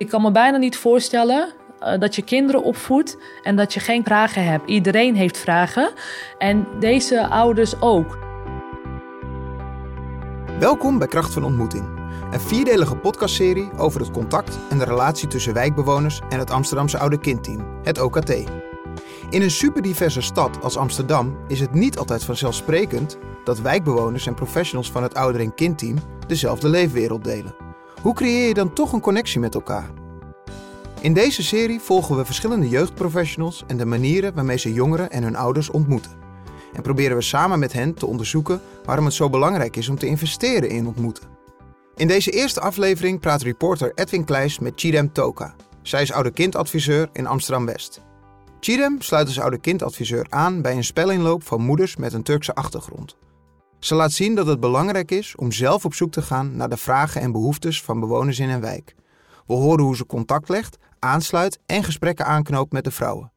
Ik 0.00 0.08
kan 0.08 0.22
me 0.22 0.30
bijna 0.30 0.56
niet 0.56 0.76
voorstellen 0.76 1.52
uh, 1.82 1.98
dat 1.98 2.14
je 2.14 2.22
kinderen 2.22 2.62
opvoedt 2.62 3.16
en 3.42 3.56
dat 3.56 3.74
je 3.74 3.80
geen 3.80 4.04
vragen 4.04 4.44
hebt. 4.44 4.68
Iedereen 4.68 5.14
heeft 5.14 5.38
vragen 5.38 5.92
en 6.38 6.66
deze 6.78 7.28
ouders 7.28 7.80
ook. 7.80 8.18
Welkom 10.58 10.98
bij 10.98 11.06
Kracht 11.06 11.32
van 11.32 11.44
Ontmoeting, 11.44 11.84
een 12.30 12.40
vierdelige 12.40 12.96
podcastserie 12.96 13.70
over 13.76 14.00
het 14.00 14.10
contact 14.10 14.58
en 14.70 14.78
de 14.78 14.84
relatie 14.84 15.28
tussen 15.28 15.54
wijkbewoners 15.54 16.20
en 16.28 16.38
het 16.38 16.50
Amsterdamse 16.50 16.98
Oude 16.98 17.18
Kindteam, 17.18 17.80
het 17.82 18.00
OKT. 18.00 18.30
In 19.30 19.42
een 19.42 19.50
superdiverse 19.50 20.20
stad 20.20 20.62
als 20.62 20.76
Amsterdam 20.76 21.38
is 21.48 21.60
het 21.60 21.74
niet 21.74 21.98
altijd 21.98 22.24
vanzelfsprekend 22.24 23.18
dat 23.44 23.60
wijkbewoners 23.60 24.26
en 24.26 24.34
professionals 24.34 24.90
van 24.90 25.02
het 25.02 25.14
ouder- 25.14 25.40
en 25.40 25.54
kindteam 25.54 25.96
dezelfde 26.26 26.68
leefwereld 26.68 27.24
delen. 27.24 27.69
Hoe 28.02 28.14
creëer 28.14 28.48
je 28.48 28.54
dan 28.54 28.72
toch 28.72 28.92
een 28.92 29.00
connectie 29.00 29.40
met 29.40 29.54
elkaar? 29.54 29.90
In 31.00 31.12
deze 31.12 31.42
serie 31.42 31.80
volgen 31.80 32.16
we 32.16 32.24
verschillende 32.24 32.68
jeugdprofessionals 32.68 33.64
en 33.66 33.76
de 33.76 33.84
manieren 33.84 34.34
waarmee 34.34 34.58
ze 34.58 34.72
jongeren 34.72 35.10
en 35.10 35.22
hun 35.22 35.36
ouders 35.36 35.70
ontmoeten. 35.70 36.10
En 36.72 36.82
proberen 36.82 37.16
we 37.16 37.22
samen 37.22 37.58
met 37.58 37.72
hen 37.72 37.94
te 37.94 38.06
onderzoeken 38.06 38.60
waarom 38.84 39.04
het 39.04 39.14
zo 39.14 39.30
belangrijk 39.30 39.76
is 39.76 39.88
om 39.88 39.98
te 39.98 40.06
investeren 40.06 40.68
in 40.68 40.86
ontmoeten. 40.86 41.24
In 41.96 42.08
deze 42.08 42.30
eerste 42.30 42.60
aflevering 42.60 43.20
praat 43.20 43.42
reporter 43.42 43.92
Edwin 43.94 44.24
Kleijs 44.24 44.58
met 44.58 44.72
Chidem 44.76 45.12
Toka. 45.12 45.54
Zij 45.82 46.02
is 46.02 46.12
oude 46.12 46.30
kindadviseur 46.30 47.08
in 47.12 47.26
Amsterdam-West. 47.26 48.02
Chidem 48.60 49.00
sluit 49.00 49.26
als 49.26 49.40
oude 49.40 49.58
kindadviseur 49.58 50.26
aan 50.28 50.62
bij 50.62 50.76
een 50.76 50.84
spelinloop 50.84 51.42
van 51.42 51.60
moeders 51.60 51.96
met 51.96 52.12
een 52.12 52.22
Turkse 52.22 52.54
achtergrond. 52.54 53.16
Ze 53.80 53.94
laat 53.94 54.12
zien 54.12 54.34
dat 54.34 54.46
het 54.46 54.60
belangrijk 54.60 55.10
is 55.10 55.36
om 55.36 55.52
zelf 55.52 55.84
op 55.84 55.94
zoek 55.94 56.12
te 56.12 56.22
gaan 56.22 56.56
naar 56.56 56.68
de 56.68 56.76
vragen 56.76 57.20
en 57.20 57.32
behoeftes 57.32 57.82
van 57.82 58.00
bewoners 58.00 58.38
in 58.38 58.48
een 58.48 58.60
wijk. 58.60 58.94
We 59.46 59.54
horen 59.54 59.84
hoe 59.84 59.96
ze 59.96 60.06
contact 60.06 60.48
legt, 60.48 60.76
aansluit 60.98 61.58
en 61.66 61.84
gesprekken 61.84 62.26
aanknoopt 62.26 62.72
met 62.72 62.84
de 62.84 62.90
vrouwen. 62.90 63.32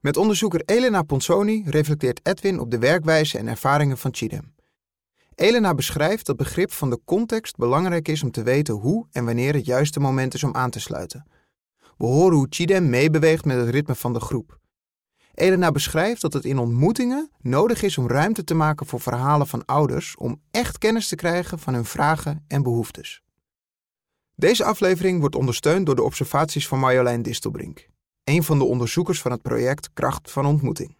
Met 0.00 0.16
onderzoeker 0.16 0.62
Elena 0.64 1.02
Ponsoni 1.02 1.62
reflecteert 1.66 2.20
Edwin 2.22 2.60
op 2.60 2.70
de 2.70 2.78
werkwijze 2.78 3.38
en 3.38 3.48
ervaringen 3.48 3.98
van 3.98 4.14
Chidem. 4.14 4.54
Elena 5.34 5.74
beschrijft 5.74 6.26
dat 6.26 6.36
begrip 6.36 6.72
van 6.72 6.90
de 6.90 7.00
context 7.04 7.56
belangrijk 7.56 8.08
is 8.08 8.22
om 8.22 8.30
te 8.30 8.42
weten 8.42 8.74
hoe 8.74 9.06
en 9.12 9.24
wanneer 9.24 9.54
het 9.54 9.64
juiste 9.64 10.00
moment 10.00 10.34
is 10.34 10.44
om 10.44 10.54
aan 10.54 10.70
te 10.70 10.80
sluiten. 10.80 11.26
We 11.96 12.06
horen 12.06 12.36
hoe 12.36 12.46
Chidem 12.50 12.90
meebeweegt 12.90 13.44
met 13.44 13.56
het 13.56 13.68
ritme 13.68 13.94
van 13.94 14.12
de 14.12 14.20
groep. 14.20 14.60
Elena 15.34 15.70
beschrijft 15.72 16.20
dat 16.20 16.32
het 16.32 16.44
in 16.44 16.58
ontmoetingen 16.58 17.30
nodig 17.40 17.82
is 17.82 17.98
om 17.98 18.08
ruimte 18.08 18.44
te 18.44 18.54
maken 18.54 18.86
voor 18.86 19.00
verhalen 19.00 19.46
van 19.46 19.64
ouders 19.64 20.16
om 20.16 20.40
echt 20.50 20.78
kennis 20.78 21.08
te 21.08 21.16
krijgen 21.16 21.58
van 21.58 21.74
hun 21.74 21.84
vragen 21.84 22.44
en 22.48 22.62
behoeftes. 22.62 23.22
Deze 24.34 24.64
aflevering 24.64 25.20
wordt 25.20 25.34
ondersteund 25.34 25.86
door 25.86 25.96
de 25.96 26.02
observaties 26.02 26.68
van 26.68 26.78
Marjolein 26.78 27.22
Distelbrink, 27.22 27.88
een 28.24 28.42
van 28.42 28.58
de 28.58 28.64
onderzoekers 28.64 29.20
van 29.20 29.30
het 29.30 29.42
project 29.42 29.90
Kracht 29.92 30.30
van 30.30 30.46
Ontmoeting. 30.46 30.96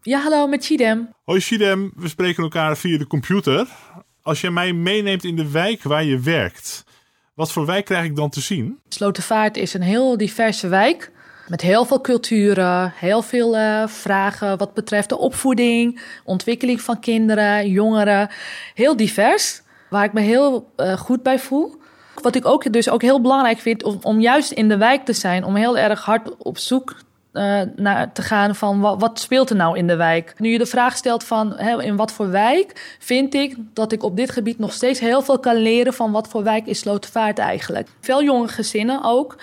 Ja, 0.00 0.20
hallo 0.22 0.46
met 0.46 0.64
Chidem. 0.64 1.14
Hoi 1.24 1.40
Chidem, 1.40 1.92
we 1.96 2.08
spreken 2.08 2.42
elkaar 2.42 2.76
via 2.76 2.98
de 2.98 3.06
computer. 3.06 3.68
Als 4.22 4.40
je 4.40 4.50
mij 4.50 4.72
meeneemt 4.72 5.24
in 5.24 5.36
de 5.36 5.50
wijk 5.50 5.82
waar 5.82 6.04
je 6.04 6.18
werkt, 6.18 6.84
wat 7.36 7.52
voor 7.52 7.66
wijk 7.66 7.84
krijg 7.84 8.04
ik 8.04 8.16
dan 8.16 8.30
te 8.30 8.40
zien? 8.40 8.78
Slotervaart 8.88 9.56
is 9.56 9.74
een 9.74 9.82
heel 9.82 10.16
diverse 10.16 10.68
wijk. 10.68 11.10
Met 11.48 11.60
heel 11.60 11.84
veel 11.84 12.00
culturen, 12.00 12.92
heel 12.96 13.22
veel 13.22 13.56
uh, 13.56 13.86
vragen 13.86 14.58
wat 14.58 14.74
betreft 14.74 15.08
de 15.08 15.18
opvoeding, 15.18 16.00
ontwikkeling 16.24 16.80
van 16.80 17.00
kinderen, 17.00 17.70
jongeren. 17.70 18.28
Heel 18.74 18.96
divers, 18.96 19.62
waar 19.90 20.04
ik 20.04 20.12
me 20.12 20.20
heel 20.20 20.72
uh, 20.76 20.92
goed 20.92 21.22
bij 21.22 21.38
voel. 21.38 21.74
Wat 22.22 22.34
ik 22.34 22.44
ook 22.44 22.72
dus 22.72 22.88
ook 22.88 23.02
heel 23.02 23.20
belangrijk 23.20 23.58
vind, 23.58 23.82
om, 23.82 23.98
om 24.02 24.20
juist 24.20 24.50
in 24.50 24.68
de 24.68 24.76
wijk 24.76 25.04
te 25.04 25.12
zijn, 25.12 25.44
om 25.44 25.54
heel 25.54 25.78
erg 25.78 26.04
hard 26.04 26.36
op 26.36 26.58
zoek 26.58 26.96
uh, 27.36 27.60
naar 27.76 28.12
te 28.12 28.22
gaan 28.22 28.54
van 28.54 28.80
wat, 28.80 29.00
wat, 29.00 29.20
speelt 29.20 29.50
er 29.50 29.56
nou 29.56 29.78
in 29.78 29.86
de 29.86 29.96
wijk. 29.96 30.34
Nu 30.38 30.50
je 30.50 30.58
de 30.58 30.66
vraag 30.66 30.96
stelt 30.96 31.24
van 31.24 31.52
hè, 31.56 31.82
in 31.82 31.96
wat 31.96 32.12
voor 32.12 32.30
wijk, 32.30 32.96
vind 32.98 33.34
ik 33.34 33.56
dat 33.72 33.92
ik 33.92 34.02
op 34.02 34.16
dit 34.16 34.30
gebied 34.30 34.58
nog 34.58 34.72
steeds 34.72 35.00
heel 35.00 35.22
veel 35.22 35.38
kan 35.38 35.56
leren 35.56 35.94
van 35.94 36.12
wat 36.12 36.28
voor 36.28 36.42
wijk 36.42 36.66
is 36.66 36.78
Slotervaart 36.78 37.38
eigenlijk. 37.38 37.88
Veel 38.00 38.22
jonge 38.22 38.48
gezinnen 38.48 39.04
ook. 39.04 39.36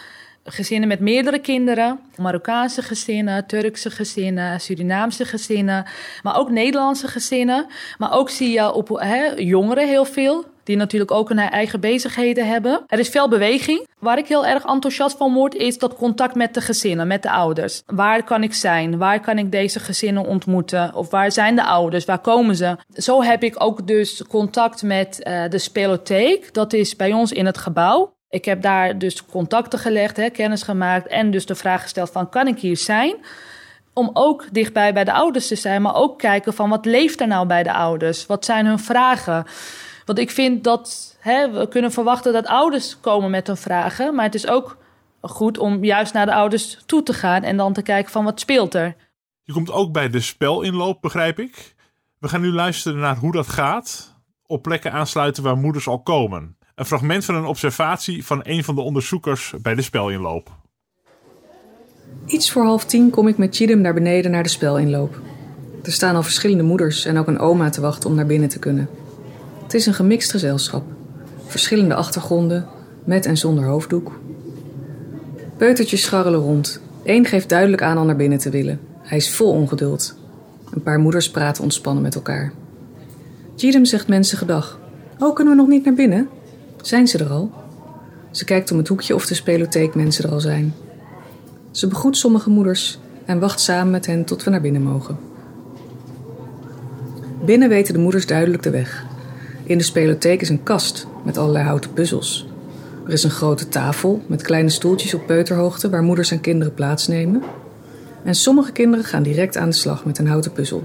Gezinnen 0.46 0.88
met 0.88 1.00
meerdere 1.00 1.40
kinderen, 1.40 2.00
Marokkaanse 2.18 2.82
gezinnen, 2.82 3.46
Turkse 3.46 3.90
gezinnen, 3.92 4.60
Surinaamse 4.60 5.26
gezinnen, 5.26 5.86
maar 6.24 6.38
ook 6.38 6.50
Nederlandse 6.50 7.08
gezinnen. 7.08 7.66
Maar 7.98 8.14
ook 8.14 8.30
zie 8.30 8.52
je 8.52 8.74
op 8.74 8.90
hè, 8.90 9.26
jongeren 9.36 9.88
heel 9.88 10.06
veel, 10.06 10.46
die 10.64 10.76
natuurlijk 10.76 11.12
ook 11.12 11.30
hun 11.30 11.40
eigen 11.40 11.80
bezigheden 11.80 12.48
hebben. 12.48 12.84
Er 12.88 13.00
is 13.00 13.10
veel 13.10 13.30
beweging. 13.30 13.88
Waar 14.00 14.18
ik 14.18 14.28
heel 14.28 14.46
erg 14.46 14.66
enthousiast 14.66 15.18
van 15.18 15.34
word, 15.34 15.56
is 15.56 15.78
dat 15.78 15.96
contact 15.96 16.36
met 16.36 16.54
de 16.54 16.62
gezinnen, 16.62 17.08
met 17.08 17.24
de 17.24 17.32
ouders. 17.32 17.82
Waar 17.86 18.24
kan 18.24 18.44
ik 18.44 18.54
zijn? 18.54 18.98
Waar 18.98 19.20
kan 19.20 19.38
ik 19.38 19.52
deze 19.52 19.80
gezinnen 19.80 20.26
ontmoeten? 20.26 20.94
Of 20.94 21.10
waar 21.10 21.32
zijn 21.32 21.56
de 21.56 21.64
ouders? 21.64 22.06
Waar 22.06 22.20
komen 22.20 22.56
ze? 22.56 22.78
Zo 22.94 23.24
heb 23.24 23.44
ik 23.44 23.64
ook 23.64 23.88
dus 23.88 24.24
contact 24.30 24.84
met 24.84 25.22
uh, 25.28 25.44
de 25.50 25.58
spelotheek. 25.58 26.54
Dat 26.54 26.74
is 26.74 26.96
bij 26.96 27.14
ons 27.14 27.32
in 27.32 27.46
het 27.46 27.58
gebouw. 27.58 28.14
Ik 28.30 28.46
heb 28.46 28.62
daar 28.62 28.98
dus 28.98 29.26
contacten 29.26 29.80
gelegd, 29.80 30.18
hè, 30.18 30.30
kennis 30.30 30.64
gemaakt 30.64 31.08
en 31.08 31.32
dus 31.32 31.46
de 31.46 31.56
vraag 31.56 31.82
gesteld 31.82 32.10
van 32.12 32.30
kan 32.30 32.48
ik 32.48 32.60
hier 32.60 32.78
zijn? 32.78 33.16
Om 33.94 34.10
ook 34.14 34.46
dichtbij 34.52 34.94
bij 34.94 35.04
de 35.04 35.14
ouders 35.14 35.48
te 35.48 35.56
zijn, 35.56 35.82
maar 35.82 35.96
ook 35.96 36.20
kijken 36.20 36.54
van 36.54 36.70
wat 36.70 36.86
leeft 36.86 37.22
er 37.22 37.28
nou 37.28 37.48
bij 37.48 37.64
de 37.64 37.74
ouders? 37.74 38.26
Wat 38.26 38.46
zijn 38.46 38.66
hun 38.66 38.80
vragen? 38.80 39.46
Want 40.06 40.20
ik 40.20 40.32
vind 40.32 40.64
dat 40.64 41.18
hè, 41.20 41.52
we 41.52 41.68
kunnen 41.68 41.92
verwachten 41.92 42.34
dat 42.34 42.46
ouders 42.46 43.00
komen 43.00 43.30
met 43.30 43.48
hun 43.48 43.58
vragen, 43.58 44.16
maar 44.16 44.26
het 44.26 44.36
is 44.36 44.48
ook 44.48 44.78
goed 45.22 45.58
om 45.58 45.84
juist 45.84 46.14
naar 46.14 46.26
de 46.26 46.34
ouders 46.34 46.84
toe 46.86 47.04
te 47.04 47.14
gaan 47.14 47.44
en 47.44 47.58
dan 47.58 47.74
te 47.74 47.82
kijken 47.82 48.12
van 48.12 48.24
wat 48.24 48.40
speelt 48.40 48.74
er. 48.74 48.96
Je 49.44 49.54
komt 49.54 49.72
ook 49.72 49.92
bij 49.92 50.10
de 50.10 50.20
spelinloop, 50.20 51.02
begrijp 51.02 51.40
ik. 51.40 51.76
We 52.20 52.28
gaan 52.28 52.42
nu 52.42 52.52
luisteren 52.52 53.00
naar 53.00 53.18
hoe 53.18 53.32
dat 53.32 53.48
gaat. 53.48 54.14
Op 54.46 54.62
plekken 54.62 54.92
aansluiten 54.92 55.44
waar 55.44 55.58
moeders 55.58 55.88
al 55.88 56.02
komen. 56.02 56.58
Een 56.76 56.86
fragment 56.86 57.26
van 57.26 57.36
een 57.36 57.46
observatie 57.46 58.26
van 58.26 58.40
een 58.44 58.64
van 58.64 58.76
de 58.76 58.82
onderzoekers 58.82 59.54
bij 59.62 59.76
de 59.76 59.82
spelinloop. 59.82 60.52
Iets 62.26 62.52
voor 62.52 62.64
half 62.64 62.86
tien 62.86 63.10
kom 63.10 63.28
ik 63.28 63.38
met 63.38 63.56
Chidem 63.56 63.82
naar 63.82 63.94
beneden 63.94 64.32
naar 64.32 64.44
de 64.44 64.50
spelinloop. 64.50 65.20
Er 65.84 65.92
staan 65.92 66.16
al 66.16 66.24
verschillende 66.24 66.64
moeders 66.64 67.06
en 67.06 67.18
ook 67.18 67.28
een 67.28 67.40
oma 67.40 67.70
te 67.70 67.82
wachten 67.82 68.10
om 68.10 68.16
naar 68.16 68.26
binnen 68.26 68.50
te 68.50 68.60
kunnen. 68.60 68.90
Het 69.64 69.74
is 69.74 69.86
een 69.86 69.94
gemixt 69.94 70.32
gezelschap. 70.32 70.84
Verschillende 71.46 71.96
achtergronden, 71.96 72.68
met 73.04 73.26
en 73.26 73.38
zonder 73.38 73.66
hoofddoek. 73.66 74.20
Peutertjes 75.58 76.02
scharrelen 76.02 76.40
rond. 76.40 76.82
Eén 77.04 77.26
geeft 77.26 77.50
duidelijk 77.50 77.82
aan 77.82 77.98
al 77.98 78.06
naar 78.06 78.16
binnen 78.16 78.38
te 78.38 78.50
willen. 78.50 78.80
Hij 79.02 79.18
is 79.18 79.36
vol 79.36 79.52
ongeduld. 79.52 80.16
Een 80.72 80.82
paar 80.82 81.00
moeders 81.00 81.32
praten 81.32 81.64
ontspannen 81.64 82.04
met 82.04 82.16
elkaar. 82.16 82.54
Chidem 83.56 83.86
zegt 83.86 84.08
mensen 84.08 84.38
gedag. 84.38 84.80
Oh, 85.20 85.36
kunnen 85.36 85.54
we 85.54 85.60
nog 85.60 85.70
niet 85.70 85.86
naar 85.86 85.94
binnen? 85.94 86.30
Zijn 86.82 87.08
ze 87.08 87.18
er 87.18 87.30
al? 87.30 87.52
Ze 88.32 88.46
kijkt 88.46 88.72
om 88.72 88.78
het 88.78 88.88
hoekje 88.88 89.16
of 89.16 89.26
de 89.26 89.34
spelotheek 89.34 89.96
mensen 89.96 90.24
er 90.24 90.32
al 90.32 90.40
zijn. 90.40 90.74
Ze 91.72 91.88
begroet 91.88 92.18
sommige 92.18 92.50
moeders 92.50 93.00
en 93.26 93.40
wacht 93.40 93.60
samen 93.60 93.92
met 93.92 94.06
hen 94.06 94.26
tot 94.26 94.44
we 94.44 94.50
naar 94.50 94.62
binnen 94.62 94.82
mogen. 94.82 95.18
Binnen 97.46 97.70
weten 97.70 97.94
de 97.94 98.00
moeders 98.00 98.26
duidelijk 98.26 98.64
de 98.64 98.70
weg. 98.70 99.06
In 99.66 99.78
de 99.78 99.84
spelotheek 99.84 100.42
is 100.42 100.50
een 100.50 100.64
kast 100.64 101.08
met 101.24 101.38
allerlei 101.38 101.66
houten 101.66 101.94
puzzels. 101.94 102.48
Er 103.06 103.14
is 103.14 103.24
een 103.24 103.30
grote 103.30 103.68
tafel 103.68 104.22
met 104.28 104.42
kleine 104.42 104.70
stoeltjes 104.70 105.14
op 105.14 105.26
peuterhoogte 105.26 105.90
waar 105.90 106.04
moeders 106.04 106.32
en 106.32 106.42
kinderen 106.42 106.74
plaatsnemen. 106.74 107.44
En 108.24 108.36
sommige 108.36 108.72
kinderen 108.72 109.06
gaan 109.06 109.24
direct 109.24 109.58
aan 109.58 109.70
de 109.70 109.76
slag 109.76 110.06
met 110.06 110.18
een 110.18 110.28
houten 110.28 110.52
puzzel. 110.52 110.84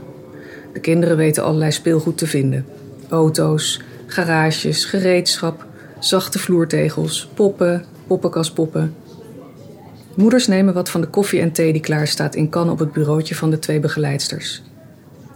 De 0.73 0.81
kinderen 0.81 1.17
weten 1.17 1.45
allerlei 1.45 1.73
speelgoed 1.73 2.19
te 2.19 2.27
vinden: 2.27 2.67
auto's, 3.09 3.81
garages, 4.07 4.85
gereedschap, 4.85 5.67
zachte 5.99 6.39
vloertegels, 6.39 7.29
poppen, 7.35 7.85
poppenkastpoppen. 8.07 8.95
Moeders 10.15 10.47
nemen 10.47 10.75
wat 10.75 10.91
van 10.91 11.01
de 11.01 11.07
koffie 11.07 11.41
en 11.41 11.53
thee 11.53 11.73
die 11.73 11.83
klaar 11.83 12.07
staat 12.07 12.35
in 12.35 12.49
kannen 12.49 12.73
op 12.73 12.79
het 12.79 12.93
bureautje 12.93 13.35
van 13.35 13.51
de 13.51 13.59
twee 13.59 13.81
begeleidsters. 13.81 14.63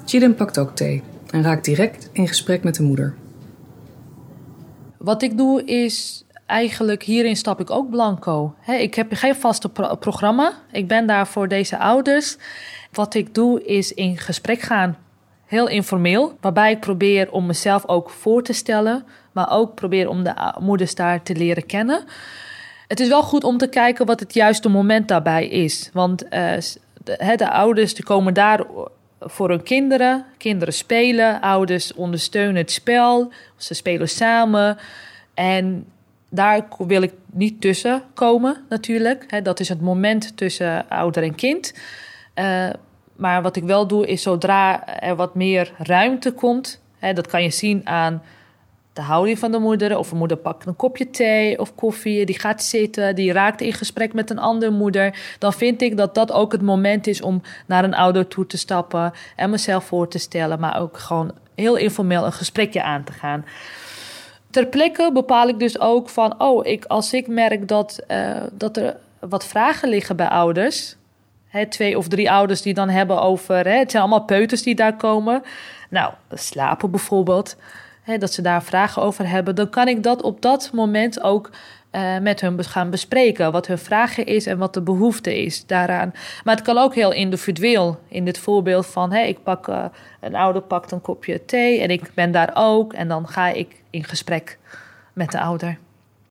Chidem 0.05 0.35
pakt 0.35 0.59
ook 0.59 0.77
thee 0.77 1.03
en 1.31 1.43
raakt 1.43 1.65
direct 1.65 2.09
in 2.13 2.29
gesprek 2.29 2.63
met 2.63 2.75
de 2.75 2.83
moeder. 2.83 3.15
Wat 5.03 5.23
ik 5.23 5.37
doe 5.37 5.65
is 5.65 6.25
eigenlijk 6.47 7.03
hierin 7.03 7.37
stap 7.37 7.61
ik 7.61 7.71
ook 7.71 7.91
blanco. 7.91 8.55
ik 8.67 8.95
heb 8.95 9.13
geen 9.13 9.35
vaste 9.35 9.69
programma. 9.99 10.53
Ik 10.73 10.89
ben 10.89 11.07
daar 11.07 11.27
voor 11.27 11.49
deze 11.49 11.79
ouders. 11.79 12.37
Wat 12.93 13.15
ik 13.15 13.35
doe 13.35 13.65
is 13.65 13.95
in 13.95 14.19
gesprek 14.19 14.61
gaan. 14.61 14.97
Heel 15.47 15.69
informeel, 15.69 16.37
waarbij 16.41 16.71
ik 16.73 16.81
probeer 16.81 17.31
om 17.31 17.47
mezelf 17.47 17.87
ook 17.87 18.11
voor 18.11 18.43
te 18.43 18.53
stellen, 18.53 19.05
maar 19.33 19.51
ook 19.51 19.75
probeer 19.75 20.09
om 20.09 20.25
de 20.25 20.55
moeders 20.61 20.95
daar 20.95 21.23
te 21.23 21.35
leren 21.35 21.67
kennen. 21.67 22.05
Het 22.89 23.01
is 23.01 23.09
wel 23.09 23.23
goed 23.23 23.45
om 23.45 23.59
te 23.59 23.69
kijken 23.69 24.07
wat 24.07 24.21
het 24.21 24.35
juiste 24.35 24.69
moment 24.69 25.09
daarbij 25.09 25.49
is. 25.49 25.91
Want 25.93 26.25
uh, 26.25 26.31
de, 27.05 27.35
de, 27.37 27.51
ouders 27.51 27.95
die 27.95 28.05
komen 28.05 28.35
daar 28.35 28.65
voor 29.25 29.49
hun 29.49 29.63
kinderen. 29.63 30.25
Kinderen 30.37 30.75
spelen, 30.75 31.41
ouders 31.41 31.95
ondersteunen 31.95 32.57
het 32.57 32.71
spel, 32.71 33.33
ze 33.57 33.75
spelen 33.75 34.09
samen. 34.09 34.79
En 35.35 35.87
daar 36.29 36.67
wil 36.79 37.03
ik 37.03 37.13
niet 37.33 37.61
tussen 37.61 38.03
komen, 38.15 38.65
natuurlijk. 38.69 39.45
dat 39.45 39.61
is 39.61 39.69
het 39.69 39.81
moment 39.81 40.37
tussen 40.37 40.89
ouder 40.89 41.23
en 41.23 41.35
kind. 41.35 41.75
Uh, 42.35 42.71
maar 43.17 43.43
wat 43.43 43.57
ik 43.57 43.65
wel 43.65 43.87
doe, 43.87 44.07
is 44.07 44.23
zodra 44.23 44.87
er 45.01 45.17
wat 45.17 45.35
meer 45.35 45.73
ruimte 45.79 46.33
komt, 46.33 46.81
dat 47.15 47.27
kan 47.27 47.43
je 47.43 47.51
zien 47.51 47.87
aan 47.87 48.23
de 48.93 49.01
houding 49.01 49.39
van 49.39 49.53
de 49.53 49.59
moeder. 49.59 49.99
Of 49.99 50.11
een 50.11 50.17
moeder 50.17 50.37
pakt 50.37 50.67
een 50.67 50.77
kopje 50.77 51.11
thee 51.11 51.59
of 51.59 51.75
koffie, 51.75 52.27
die 52.27 52.39
gaat 52.39 52.63
zitten, 52.63 53.15
die 53.15 53.33
raakt 53.33 53.61
in 53.61 53.73
gesprek 53.73 54.13
met 54.13 54.31
een 54.31 54.39
andere 54.39 54.73
moeder. 54.73 55.37
Dan 55.39 55.53
vind 55.53 55.83
ik 55.83 55.97
dat 55.97 56.15
dat 56.15 56.33
ook 56.33 56.53
het 56.53 56.63
moment 56.63 57.07
is 57.07 57.23
om 57.23 57.43
naar 57.67 57.85
een 57.85 57.95
ouder 57.95 58.29
toe 58.29 58.47
te 58.47 58.59
stappen 58.59 59.13
en 59.37 59.51
mezelf 59.51 59.85
voor 59.85 60.09
te 60.09 60.19
stellen, 60.19 60.61
maar 60.61 60.81
ook 60.81 60.99
gewoon 60.99 61.33
heel 61.55 61.77
informeel 61.77 62.25
een 62.25 62.33
gesprekje 62.33 62.83
aan 62.83 63.05
te 63.05 63.13
gaan. 63.13 63.45
Ter 64.51 64.67
plekke 64.67 65.11
bepaal 65.13 65.49
ik 65.49 65.59
dus 65.59 65.81
ook 65.81 66.09
van, 66.09 66.41
oh, 66.41 66.67
ik, 66.67 66.85
als 66.85 67.13
ik 67.13 67.27
merk 67.27 67.69
dat, 67.69 68.01
uh, 68.09 68.43
dat 68.53 68.77
er 68.77 68.97
wat 69.19 69.47
vragen 69.47 69.89
liggen 69.89 70.17
bij 70.17 70.29
ouders, 70.29 70.97
twee 71.69 71.99
of 71.99 72.09
drie 72.09 72.31
ouders 72.31 72.63
die 72.63 72.75
dan 72.75 72.89
hebben 72.89 73.23
over. 73.23 73.57
het 73.57 73.91
zijn 73.91 74.03
allemaal 74.03 74.25
peuters 74.25 74.63
die 74.63 74.75
daar 74.75 74.97
komen. 74.97 75.43
Nou, 75.89 76.13
slapen 76.31 76.91
bijvoorbeeld. 76.91 77.57
Dat 78.05 78.33
ze 78.33 78.43
daar 78.43 78.63
vragen 78.63 79.03
over 79.03 79.29
hebben. 79.29 79.55
Dan 79.55 79.71
kan 79.71 79.89
ik 79.89 80.03
dat 80.03 80.23
op 80.23 80.43
dat 80.43 80.71
moment 80.73 81.23
ook 81.23 81.51
uh, 81.93 82.19
met 82.19 82.41
hun 82.41 82.65
gaan 82.65 82.91
bespreken. 82.91 83.53
Wat 83.53 83.67
hun 83.67 83.79
vragen 83.79 84.27
is 84.27 84.47
en 84.47 84.59
wat 84.59 84.75
de 84.75 84.83
behoefte 84.83 85.43
is 85.43 85.67
daaraan. 85.67 86.13
Maar 86.45 86.55
het 86.55 86.65
kan 86.65 86.79
ook 86.79 86.95
heel 86.95 87.13
individueel. 87.13 88.01
In 88.09 88.25
dit 88.25 88.39
voorbeeld 88.39 88.87
van: 88.87 89.13
hey, 89.13 89.29
ik 89.29 89.43
pak, 89.43 89.69
uh, 89.69 89.85
een 90.21 90.35
ouder 90.35 90.63
pakt 90.63 90.93
een 90.93 91.01
kopje 91.01 91.45
thee 91.45 91.81
en 91.81 91.91
ik 91.91 92.11
ben 92.15 92.33
daar 92.33 92.51
ook. 92.55 92.93
En 92.93 93.09
dan 93.09 93.29
ga 93.29 93.49
ik 93.49 93.83
in 93.91 94.05
gesprek 94.05 94.59
met 95.13 95.31
de 95.31 95.41
ouder. 95.41 95.79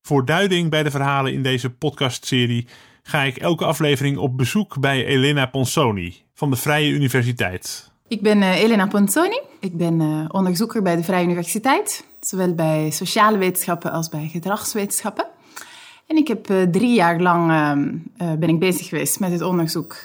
Voor 0.01 0.25
duiding 0.25 0.69
bij 0.69 0.83
de 0.83 0.91
verhalen 0.91 1.33
in 1.33 1.43
deze 1.43 1.69
podcastserie 1.69 2.67
ga 3.03 3.21
ik 3.21 3.37
elke 3.37 3.65
aflevering 3.65 4.17
op 4.17 4.37
bezoek 4.37 4.79
bij 4.79 5.05
Elena 5.05 5.45
Ponsoni 5.45 6.15
van 6.33 6.49
de 6.49 6.55
Vrije 6.55 6.89
Universiteit. 6.89 7.90
Ik 8.11 8.21
ben 8.21 8.37
uh, 8.37 8.61
Elena 8.61 8.87
Ponsoni. 8.87 9.39
Ik 9.59 9.77
ben 9.77 10.01
uh, 10.01 10.25
onderzoeker 10.27 10.81
bij 10.81 10.95
de 10.95 11.03
Vrije 11.03 11.25
Universiteit, 11.25 12.03
zowel 12.19 12.53
bij 12.53 12.89
sociale 12.89 13.37
wetenschappen 13.37 13.91
als 13.91 14.09
bij 14.09 14.27
gedragswetenschappen. 14.31 15.25
En 16.07 16.17
ik 16.17 16.27
heb 16.27 16.49
uh, 16.49 16.61
drie 16.61 16.93
jaar 16.93 17.21
lang 17.21 17.47
ben 18.17 18.49
ik 18.49 18.59
bezig 18.59 18.87
geweest 18.87 19.19
met 19.19 19.31
het 19.31 19.41
onderzoek 19.41 19.95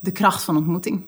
De 0.00 0.10
kracht 0.10 0.42
van 0.42 0.56
ontmoeting. 0.56 1.02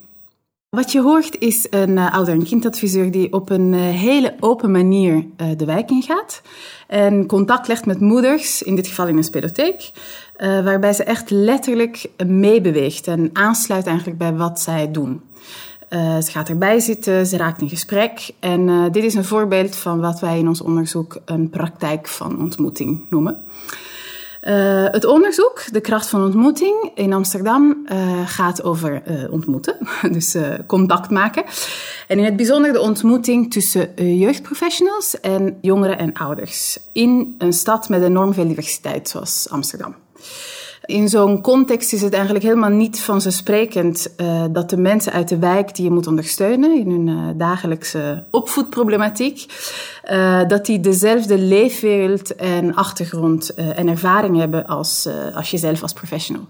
Wat 0.69 0.93
je 0.93 1.00
hoort 1.00 1.38
is 1.38 1.67
een 1.70 1.99
ouder- 1.99 2.35
en 2.35 2.44
kindadviseur 2.44 3.11
die 3.11 3.32
op 3.32 3.50
een 3.50 3.75
hele 3.75 4.35
open 4.41 4.70
manier 4.70 5.25
de 5.56 5.64
wijk 5.64 5.91
ingaat 5.91 6.43
en 6.87 7.26
contact 7.26 7.69
legt 7.69 7.87
met 7.87 8.00
moeders, 8.00 8.62
in 8.62 8.75
dit 8.75 8.87
geval 8.87 9.08
in 9.08 9.17
een 9.17 9.25
spelotheek, 9.25 9.91
waarbij 10.38 10.93
ze 10.93 11.05
echt 11.05 11.31
letterlijk 11.31 12.11
meebeweegt 12.26 13.06
en 13.06 13.31
aansluit 13.32 13.87
eigenlijk 13.87 14.19
bij 14.19 14.35
wat 14.35 14.61
zij 14.61 14.91
doen. 14.91 15.20
Uh, 15.90 16.20
ze 16.20 16.31
gaat 16.31 16.48
erbij 16.48 16.81
zitten, 16.81 17.26
ze 17.26 17.37
raakt 17.37 17.60
in 17.60 17.69
gesprek. 17.69 18.31
En 18.40 18.69
uh, 18.69 18.84
dit 18.92 19.04
is 19.04 19.14
een 19.14 19.25
voorbeeld 19.25 19.76
van 19.76 20.00
wat 20.00 20.20
wij 20.20 20.38
in 20.38 20.48
ons 20.48 20.60
onderzoek 20.60 21.16
een 21.25 21.50
praktijk 21.50 22.08
van 22.08 22.40
ontmoeting 22.40 23.06
noemen. 23.10 23.42
Uh, 24.42 24.84
het 24.90 25.04
onderzoek, 25.04 25.62
de 25.72 25.81
kracht 25.81 26.08
van 26.08 26.25
ontmoeting 26.25 26.90
in 26.94 27.12
Amsterdam, 27.12 27.87
gaat 28.26 28.62
over 28.62 29.02
ontmoeten, 29.31 29.76
dus 30.12 30.37
contact 30.66 31.10
maken. 31.10 31.44
En 32.08 32.19
in 32.19 32.25
het 32.25 32.37
bijzonder 32.37 32.72
de 32.72 32.81
ontmoeting 32.81 33.52
tussen 33.52 34.19
jeugdprofessionals 34.19 35.20
en 35.20 35.58
jongeren 35.60 35.98
en 35.98 36.12
ouders 36.12 36.78
in 36.92 37.34
een 37.38 37.52
stad 37.52 37.88
met 37.88 38.02
enorm 38.02 38.34
veel 38.34 38.48
diversiteit 38.48 39.08
zoals 39.08 39.46
Amsterdam. 39.50 39.94
In 40.90 41.08
zo'n 41.08 41.40
context 41.40 41.92
is 41.92 42.02
het 42.02 42.12
eigenlijk 42.12 42.44
helemaal 42.44 42.70
niet 42.70 43.00
vanzelfsprekend 43.00 44.14
uh, 44.16 44.44
dat 44.50 44.70
de 44.70 44.76
mensen 44.76 45.12
uit 45.12 45.28
de 45.28 45.38
wijk 45.38 45.75
die 45.75 45.84
je 45.84 45.90
moet 45.90 46.06
ondersteunen 46.06 46.78
in 46.78 46.90
hun 46.90 47.06
uh, 47.06 47.28
dagelijkse 47.37 48.25
opvoedproblematiek, 48.31 49.46
uh, 50.10 50.48
dat 50.48 50.66
die 50.66 50.81
dezelfde 50.81 51.38
leefwereld 51.38 52.34
en 52.34 52.75
achtergrond 52.75 53.54
en 53.54 53.88
ervaring 53.88 54.37
hebben 54.37 54.66
als, 54.66 55.08
als 55.34 55.50
jezelf 55.50 55.82
als 55.82 55.92
professional. 55.92 56.44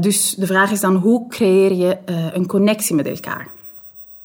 dus 0.00 0.34
de 0.34 0.46
vraag 0.46 0.70
is 0.70 0.80
dan 0.80 0.94
hoe 0.94 1.28
creëer 1.28 1.72
je 1.72 1.98
een 2.32 2.46
connectie 2.46 2.94
met 2.94 3.06
elkaar? 3.06 3.48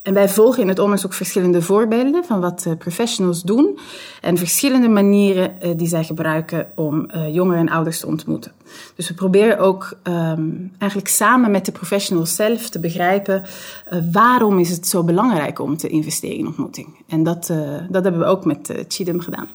En 0.01 0.13
wij 0.13 0.30
volgen 0.30 0.62
in 0.62 0.68
het 0.68 0.80
onderzoek 0.80 1.13
verschillende 1.13 1.62
voorbeelden 1.62 2.25
van 2.25 2.39
wat 2.39 2.65
uh, 2.68 2.74
professionals 2.77 3.42
doen 3.42 3.80
en 4.21 4.38
verschillende 4.38 4.88
manieren 4.88 5.56
uh, 5.62 5.71
die 5.77 5.88
zij 5.88 6.03
gebruiken 6.03 6.71
om 6.75 7.09
uh, 7.15 7.33
jongeren 7.33 7.59
en 7.59 7.69
ouders 7.69 8.00
te 8.00 8.07
ontmoeten. 8.07 8.51
Dus 8.95 9.07
we 9.07 9.13
proberen 9.13 9.59
ook 9.59 9.98
um, 10.03 10.71
eigenlijk 10.77 11.12
samen 11.12 11.51
met 11.51 11.65
de 11.65 11.71
professionals 11.71 12.36
zelf 12.36 12.69
te 12.69 12.80
begrijpen 12.80 13.44
waarom 14.12 14.59
is 14.59 14.69
het 14.69 14.88
zo 14.88 15.03
belangrijk 15.03 15.59
om 15.59 15.77
te 15.77 15.88
investeren 15.88 16.38
in 16.38 16.47
ontmoeting. 16.47 16.88
En 17.07 17.24
dat, 17.24 17.54
dat 17.89 18.04
hebben 18.04 18.19
we 18.19 18.25
ook 18.25 18.45
met 18.45 18.86
Chidem 18.88 19.19
gedaan. 19.19 19.47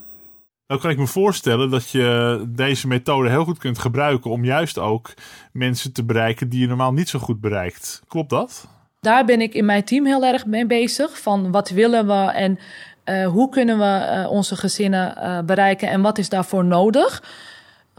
Nou 0.66 0.80
kan 0.80 0.90
ik 0.90 0.98
me 0.98 1.06
voorstellen 1.06 1.70
dat 1.70 1.90
je 1.90 2.44
deze 2.48 2.86
methode 2.86 3.28
heel 3.28 3.44
goed 3.44 3.58
kunt 3.58 3.78
gebruiken 3.78 4.30
om 4.30 4.44
juist 4.44 4.78
ook 4.78 5.14
mensen 5.52 5.92
te 5.92 6.04
bereiken 6.04 6.48
die 6.48 6.60
je 6.60 6.66
normaal 6.66 6.92
niet 6.92 7.08
zo 7.08 7.18
goed 7.18 7.40
bereikt. 7.40 8.02
Klopt 8.08 8.30
dat? 8.30 8.68
Daar 9.06 9.24
ben 9.24 9.40
ik 9.40 9.54
in 9.54 9.64
mijn 9.64 9.84
team 9.84 10.06
heel 10.06 10.24
erg 10.24 10.46
mee 10.46 10.66
bezig. 10.66 11.20
Van 11.20 11.50
wat 11.50 11.68
willen 11.68 12.06
we 12.06 12.30
en 12.32 12.58
uh, 13.04 13.26
hoe 13.26 13.48
kunnen 13.48 13.78
we 13.78 14.22
uh, 14.24 14.30
onze 14.30 14.56
gezinnen 14.56 15.14
uh, 15.18 15.38
bereiken 15.40 15.88
en 15.88 16.00
wat 16.00 16.18
is 16.18 16.28
daarvoor 16.28 16.64
nodig? 16.64 17.22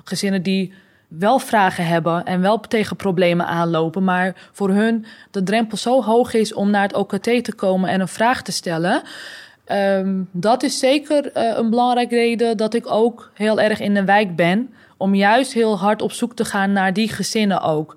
Gezinnen 0.03 0.43
die 0.43 0.73
wel 1.07 1.39
vragen 1.39 1.85
hebben 1.85 2.25
en 2.25 2.41
wel 2.41 2.59
tegen 2.59 2.95
problemen 2.95 3.45
aanlopen, 3.45 4.03
maar 4.03 4.49
voor 4.51 4.69
hun 4.69 5.05
de 5.31 5.43
drempel 5.43 5.77
zo 5.77 6.03
hoog 6.03 6.33
is 6.33 6.53
om 6.53 6.69
naar 6.69 6.81
het 6.81 6.93
OKT 6.93 7.43
te 7.43 7.53
komen 7.55 7.89
en 7.89 8.01
een 8.01 8.07
vraag 8.07 8.41
te 8.41 8.51
stellen. 8.51 9.01
Um, 9.71 10.29
dat 10.31 10.63
is 10.63 10.79
zeker 10.79 11.29
een 11.57 11.69
belangrijke 11.69 12.15
reden 12.15 12.57
dat 12.57 12.73
ik 12.73 12.91
ook 12.91 13.31
heel 13.33 13.59
erg 13.59 13.79
in 13.79 13.93
de 13.93 14.03
wijk 14.03 14.35
ben. 14.35 14.73
Om 14.97 15.15
juist 15.15 15.53
heel 15.53 15.77
hard 15.77 16.01
op 16.01 16.11
zoek 16.11 16.35
te 16.35 16.45
gaan 16.45 16.71
naar 16.71 16.93
die 16.93 17.09
gezinnen 17.09 17.61
ook. 17.61 17.95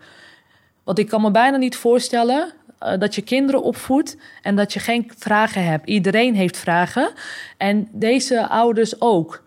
Want 0.85 0.99
ik 0.99 1.09
kan 1.09 1.23
me 1.23 1.31
bijna 1.31 1.57
niet 1.57 1.77
voorstellen 1.77 2.53
uh, 2.81 2.99
dat 2.99 3.15
je 3.15 3.23
kinderen 3.23 3.63
opvoedt 3.63 4.17
en 4.43 4.57
dat 4.57 4.73
je 4.73 4.81
geen 4.81 5.13
vragen 5.17 5.65
hebt. 5.65 5.89
Iedereen 5.89 6.35
heeft 6.35 6.57
vragen 6.57 7.13
en 7.57 7.89
deze 7.93 8.49
ouders 8.49 9.01
ook. 9.01 9.43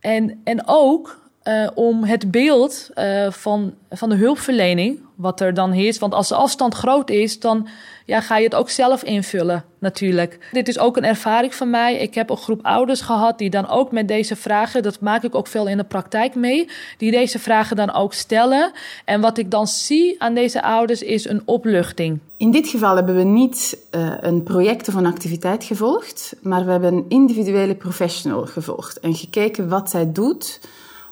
En, 0.00 0.40
en 0.44 0.62
ook 0.66 1.25
uh, 1.48 1.68
om 1.74 2.04
het 2.04 2.30
beeld 2.30 2.90
uh, 2.94 3.30
van, 3.30 3.74
van 3.90 4.08
de 4.08 4.16
hulpverlening, 4.16 5.00
wat 5.14 5.40
er 5.40 5.54
dan 5.54 5.70
heerst. 5.70 5.98
Want 5.98 6.14
als 6.14 6.28
de 6.28 6.34
afstand 6.34 6.74
groot 6.74 7.10
is, 7.10 7.40
dan 7.40 7.68
ja, 8.04 8.20
ga 8.20 8.36
je 8.36 8.44
het 8.44 8.54
ook 8.54 8.70
zelf 8.70 9.02
invullen, 9.02 9.64
natuurlijk. 9.78 10.48
Dit 10.52 10.68
is 10.68 10.78
ook 10.78 10.96
een 10.96 11.04
ervaring 11.04 11.54
van 11.54 11.70
mij. 11.70 11.96
Ik 11.96 12.14
heb 12.14 12.30
een 12.30 12.36
groep 12.36 12.60
ouders 12.62 13.00
gehad 13.00 13.38
die 13.38 13.50
dan 13.50 13.68
ook 13.68 13.92
met 13.92 14.08
deze 14.08 14.36
vragen, 14.36 14.82
dat 14.82 15.00
maak 15.00 15.22
ik 15.22 15.34
ook 15.34 15.46
veel 15.46 15.68
in 15.68 15.76
de 15.76 15.84
praktijk 15.84 16.34
mee, 16.34 16.68
die 16.98 17.10
deze 17.10 17.38
vragen 17.38 17.76
dan 17.76 17.92
ook 17.92 18.12
stellen. 18.12 18.72
En 19.04 19.20
wat 19.20 19.38
ik 19.38 19.50
dan 19.50 19.66
zie 19.66 20.22
aan 20.22 20.34
deze 20.34 20.62
ouders 20.62 21.02
is 21.02 21.28
een 21.28 21.42
opluchting. 21.44 22.18
In 22.36 22.50
dit 22.50 22.68
geval 22.68 22.96
hebben 22.96 23.16
we 23.16 23.22
niet 23.22 23.78
uh, 23.90 24.14
een 24.20 24.42
project 24.42 24.88
of 24.88 24.94
een 24.94 25.06
activiteit 25.06 25.64
gevolgd, 25.64 26.36
maar 26.42 26.64
we 26.64 26.70
hebben 26.70 26.94
een 26.94 27.04
individuele 27.08 27.74
professional 27.74 28.46
gevolgd 28.46 29.00
en 29.00 29.14
gekeken 29.14 29.68
wat 29.68 29.90
zij 29.90 30.12
doet 30.12 30.60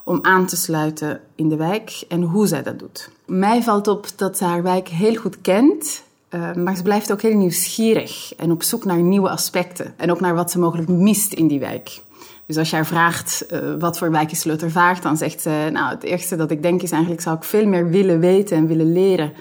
om 0.05 0.19
aan 0.21 0.45
te 0.45 0.55
sluiten 0.55 1.21
in 1.35 1.49
de 1.49 1.55
wijk 1.55 2.03
en 2.07 2.21
hoe 2.21 2.47
zij 2.47 2.63
dat 2.63 2.79
doet. 2.79 3.09
Mij 3.25 3.63
valt 3.63 3.87
op 3.87 4.07
dat 4.15 4.37
ze 4.37 4.43
haar 4.43 4.63
wijk 4.63 4.87
heel 4.87 5.15
goed 5.15 5.41
kent, 5.41 6.03
uh, 6.29 6.53
maar 6.53 6.75
ze 6.75 6.83
blijft 6.83 7.11
ook 7.11 7.21
heel 7.21 7.37
nieuwsgierig 7.37 8.35
en 8.35 8.51
op 8.51 8.63
zoek 8.63 8.85
naar 8.85 9.01
nieuwe 9.01 9.29
aspecten 9.29 9.93
en 9.97 10.11
ook 10.11 10.19
naar 10.19 10.35
wat 10.35 10.51
ze 10.51 10.59
mogelijk 10.59 10.87
mist 10.87 11.33
in 11.33 11.47
die 11.47 11.59
wijk. 11.59 12.01
Dus 12.45 12.57
als 12.57 12.69
je 12.69 12.75
haar 12.75 12.85
vraagt 12.85 13.45
uh, 13.49 13.59
wat 13.79 13.97
voor 13.97 14.11
wijk 14.11 14.31
is 14.31 14.39
Sleutervaart, 14.39 15.03
dan 15.03 15.17
zegt 15.17 15.41
ze, 15.41 15.69
nou 15.71 15.89
het 15.89 16.03
eerste 16.03 16.35
dat 16.35 16.51
ik 16.51 16.61
denk 16.61 16.81
is 16.81 16.91
eigenlijk 16.91 17.21
zou 17.21 17.35
ik 17.35 17.43
veel 17.43 17.67
meer 17.67 17.89
willen 17.89 18.19
weten 18.19 18.57
en 18.57 18.67
willen 18.67 18.93
leren 18.93 19.33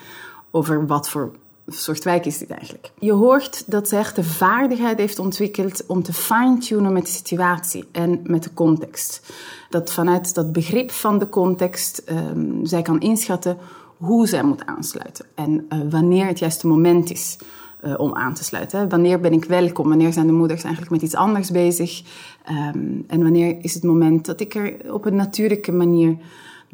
over 0.50 0.86
wat 0.86 1.08
voor 1.08 1.30
soort 1.66 2.04
wijk 2.04 2.26
is 2.26 2.38
dit 2.38 2.50
eigenlijk. 2.50 2.90
Je 2.98 3.12
hoort 3.12 3.70
dat 3.70 3.88
ze 3.88 3.96
echt 3.96 4.16
de 4.16 4.24
vaardigheid 4.24 4.98
heeft 4.98 5.18
ontwikkeld 5.18 5.86
om 5.86 6.02
te 6.02 6.12
fine-tunen 6.12 6.92
met 6.92 7.06
de 7.06 7.12
situatie 7.12 7.84
en 7.92 8.20
met 8.24 8.42
de 8.42 8.54
context. 8.54 9.34
Dat 9.70 9.92
vanuit 9.92 10.34
dat 10.34 10.52
begrip 10.52 10.90
van 10.90 11.18
de 11.18 11.28
context 11.28 12.02
um, 12.10 12.66
zij 12.66 12.82
kan 12.82 13.00
inschatten 13.00 13.56
hoe 13.96 14.28
zij 14.28 14.42
moet 14.42 14.66
aansluiten 14.66 15.24
en 15.34 15.66
uh, 15.68 15.78
wanneer 15.90 16.26
het 16.26 16.38
juiste 16.38 16.66
moment 16.66 17.10
is. 17.10 17.38
Uh, 17.84 17.94
om 17.96 18.14
aan 18.14 18.34
te 18.34 18.44
sluiten. 18.44 18.88
Wanneer 18.88 19.20
ben 19.20 19.32
ik 19.32 19.44
welkom? 19.44 19.88
Wanneer 19.88 20.12
zijn 20.12 20.26
de 20.26 20.32
moeders 20.32 20.62
eigenlijk 20.62 20.92
met 20.92 21.02
iets 21.02 21.14
anders 21.14 21.50
bezig? 21.50 22.02
Um, 22.50 23.04
en 23.06 23.22
wanneer 23.22 23.56
is 23.60 23.74
het 23.74 23.82
moment 23.82 24.26
dat 24.26 24.40
ik 24.40 24.54
er 24.54 24.92
op 24.92 25.04
een 25.04 25.16
natuurlijke 25.16 25.72
manier 25.72 26.16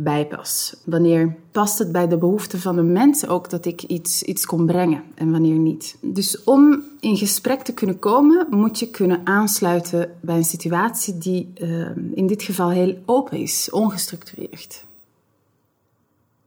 bijpas? 0.02 0.76
Wanneer 0.84 1.36
past 1.50 1.78
het 1.78 1.92
bij 1.92 2.08
de 2.08 2.18
behoeften 2.18 2.60
van 2.60 2.76
de 2.76 2.82
mensen 2.82 3.28
ook 3.28 3.50
dat 3.50 3.64
ik 3.64 3.82
iets, 3.82 4.22
iets 4.22 4.46
kon 4.46 4.66
brengen 4.66 5.02
en 5.14 5.30
wanneer 5.30 5.58
niet? 5.58 5.96
Dus 6.00 6.44
om 6.44 6.82
in 7.00 7.16
gesprek 7.16 7.62
te 7.62 7.72
kunnen 7.72 7.98
komen, 7.98 8.46
moet 8.50 8.78
je 8.78 8.90
kunnen 8.90 9.20
aansluiten 9.24 10.16
bij 10.20 10.36
een 10.36 10.44
situatie 10.44 11.18
die 11.18 11.52
uh, 11.62 11.86
in 12.14 12.26
dit 12.26 12.42
geval 12.42 12.70
heel 12.70 12.98
open 13.06 13.38
is, 13.38 13.70
ongestructureerd. 13.70 14.84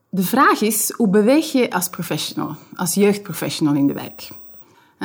De 0.10 0.24
vraag 0.24 0.62
is, 0.62 0.92
hoe 0.92 1.10
beweeg 1.10 1.52
je 1.52 1.72
als 1.72 1.90
professional, 1.90 2.56
als 2.76 2.94
jeugdprofessional 2.94 3.74
in 3.74 3.88
de 3.88 3.94
wijk? 3.94 4.30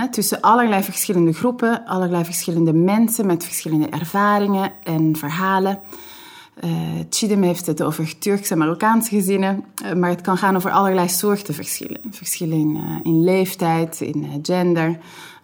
tussen 0.06 0.40
allerlei 0.40 0.82
verschillende 0.82 1.32
groepen, 1.32 1.86
allerlei 1.86 2.24
verschillende 2.24 2.72
mensen 2.72 3.26
met 3.26 3.44
verschillende 3.44 3.88
ervaringen 3.88 4.72
en 4.82 5.16
verhalen. 5.16 5.80
Uh, 6.64 6.70
Chidem 7.10 7.42
heeft 7.42 7.66
het 7.66 7.82
over 7.82 8.18
Turkse 8.18 8.52
en 8.52 8.58
Marokkaanse 8.58 9.10
gezinnen, 9.10 9.64
uh, 9.84 9.92
maar 9.92 10.10
het 10.10 10.20
kan 10.20 10.36
gaan 10.36 10.56
over 10.56 10.70
allerlei 10.70 11.08
soorten 11.08 11.54
verschillen. 11.54 12.00
Verschillen 12.10 12.58
in, 12.58 12.76
uh, 12.76 12.82
in 13.02 13.24
leeftijd, 13.24 14.00
in 14.00 14.40
gender, 14.42 14.98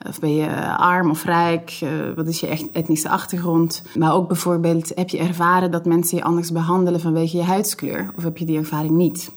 of 0.07 0.21
ben 0.21 0.35
je 0.35 0.77
arm 0.77 1.11
of 1.11 1.25
rijk, 1.25 1.79
wat 2.17 2.27
is 2.27 2.41
je 2.41 2.69
etnische 2.73 3.09
achtergrond. 3.09 3.83
Maar 3.99 4.15
ook 4.15 4.29
bijvoorbeeld, 4.29 4.93
heb 4.95 5.09
je 5.09 5.19
ervaren 5.19 5.71
dat 5.71 5.85
mensen 5.85 6.17
je 6.17 6.25
anders 6.25 6.53
behandelen 6.53 7.01
vanwege 7.01 7.37
je 7.37 7.43
huidskleur, 7.43 8.11
of 8.17 8.23
heb 8.23 8.39
je 8.39 8.45
die 8.45 8.59
ervaring 8.59 8.93
niet? 8.93 9.31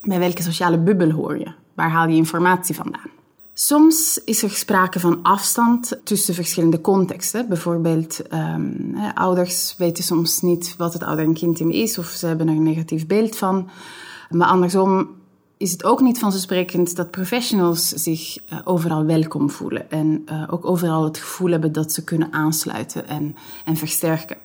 Bij 0.00 0.18
welke 0.18 0.42
sociale 0.42 0.78
bubbel 0.78 1.10
hoor 1.10 1.38
je? 1.38 1.52
Waar 1.74 1.90
haal 1.90 2.08
je 2.08 2.16
informatie 2.16 2.74
vandaan? 2.74 3.19
Soms 3.54 4.20
is 4.24 4.42
er 4.42 4.50
sprake 4.50 5.00
van 5.00 5.22
afstand 5.22 6.00
tussen 6.04 6.34
verschillende 6.34 6.80
contexten. 6.80 7.48
Bijvoorbeeld, 7.48 8.20
um, 8.32 8.96
ouders 9.14 9.74
weten 9.78 10.04
soms 10.04 10.40
niet 10.40 10.74
wat 10.76 10.92
het 10.92 11.02
ouder- 11.02 11.24
en 11.24 11.34
kindteam 11.34 11.70
is, 11.70 11.98
of 11.98 12.06
ze 12.06 12.26
hebben 12.26 12.48
er 12.48 12.54
een 12.54 12.62
negatief 12.62 13.06
beeld 13.06 13.36
van. 13.36 13.68
Maar 14.30 14.48
andersom 14.48 15.08
is 15.56 15.72
het 15.72 15.84
ook 15.84 16.00
niet 16.00 16.18
vanzelfsprekend 16.18 16.96
dat 16.96 17.10
professionals 17.10 17.88
zich 17.88 18.36
uh, 18.52 18.58
overal 18.64 19.04
welkom 19.04 19.50
voelen 19.50 19.90
en 19.90 20.22
uh, 20.26 20.44
ook 20.50 20.64
overal 20.64 21.04
het 21.04 21.18
gevoel 21.18 21.50
hebben 21.50 21.72
dat 21.72 21.92
ze 21.92 22.04
kunnen 22.04 22.32
aansluiten 22.32 23.08
en, 23.08 23.36
en 23.64 23.76
versterken. 23.76 24.36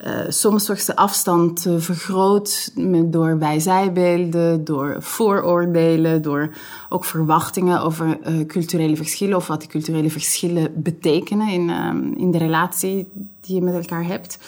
Uh, 0.00 0.18
soms 0.28 0.66
wordt 0.66 0.86
de 0.86 0.96
afstand 0.96 1.66
uh, 1.66 1.74
vergroot 1.78 2.70
met, 2.74 3.12
door 3.12 3.38
wij-zijbeelden, 3.38 4.64
door 4.64 4.96
vooroordelen, 4.98 6.22
door 6.22 6.50
ook 6.88 7.04
verwachtingen 7.04 7.82
over 7.82 8.18
uh, 8.26 8.46
culturele 8.46 8.96
verschillen 8.96 9.36
of 9.36 9.46
wat 9.46 9.60
die 9.60 9.68
culturele 9.68 10.10
verschillen 10.10 10.82
betekenen 10.82 11.48
in, 11.48 11.70
ehm, 11.70 12.12
in 12.12 12.30
de 12.30 12.38
relatie 12.38 13.08
die 13.40 13.54
je 13.54 13.62
met 13.62 13.74
elkaar 13.74 14.04
hebt. 14.04 14.38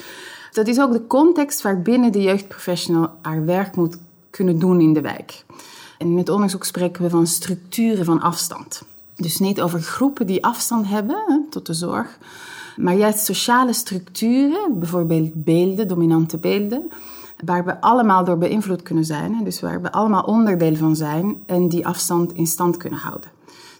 Dat 0.52 0.66
is 0.66 0.80
ook 0.80 0.92
de 0.92 1.06
context 1.06 1.62
waarbinnen 1.62 2.12
de 2.12 2.22
jeugdprofessional 2.22 3.10
haar 3.22 3.44
werk 3.44 3.76
moet 3.76 3.96
kunnen 4.30 4.58
doen 4.58 4.80
in 4.80 4.92
de 4.92 5.00
wijk. 5.00 5.44
En 5.98 6.16
het 6.16 6.28
onderzoek 6.28 6.64
spreken 6.64 7.02
we 7.02 7.10
van 7.10 7.26
structuren 7.26 8.04
van 8.04 8.20
afstand. 8.20 8.82
Dus 9.16 9.38
niet 9.38 9.60
over 9.60 9.80
groepen 9.80 10.26
die 10.26 10.44
afstand 10.44 10.88
hebben 10.88 11.46
tot 11.50 11.66
de 11.66 11.74
zorg, 11.74 12.18
maar 12.76 12.94
juist 12.94 13.24
sociale 13.24 13.72
structuren, 13.72 14.78
bijvoorbeeld 14.78 15.44
beelden, 15.44 15.88
dominante 15.88 16.38
beelden, 16.38 16.88
waar 17.44 17.64
we 17.64 17.80
allemaal 17.80 18.24
door 18.24 18.38
beïnvloed 18.38 18.82
kunnen 18.82 19.04
zijn. 19.04 19.44
Dus 19.44 19.60
waar 19.60 19.82
we 19.82 19.92
allemaal 19.92 20.22
onderdeel 20.22 20.76
van 20.76 20.96
zijn 20.96 21.36
en 21.46 21.68
die 21.68 21.86
afstand 21.86 22.32
in 22.32 22.46
stand 22.46 22.76
kunnen 22.76 22.98
houden. 22.98 23.30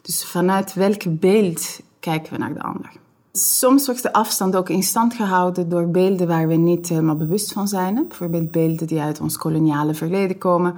Dus 0.02 0.24
vanuit 0.24 0.74
welk 0.74 1.02
beeld 1.20 1.80
kijken 2.00 2.32
we 2.32 2.38
naar 2.38 2.54
de 2.54 2.62
ander? 2.62 2.90
Soms 3.32 3.86
wordt 3.86 4.02
de 4.02 4.12
afstand 4.12 4.56
ook 4.56 4.68
in 4.68 4.82
stand 4.82 5.14
gehouden 5.14 5.68
door 5.68 5.88
beelden 5.88 6.26
waar 6.26 6.48
we 6.48 6.54
niet 6.54 6.88
helemaal 6.88 7.16
bewust 7.16 7.52
van 7.52 7.68
zijn. 7.68 8.04
Bijvoorbeeld 8.08 8.50
beelden 8.50 8.86
die 8.86 9.00
uit 9.00 9.20
ons 9.20 9.36
koloniale 9.36 9.94
verleden 9.94 10.38
komen. 10.38 10.74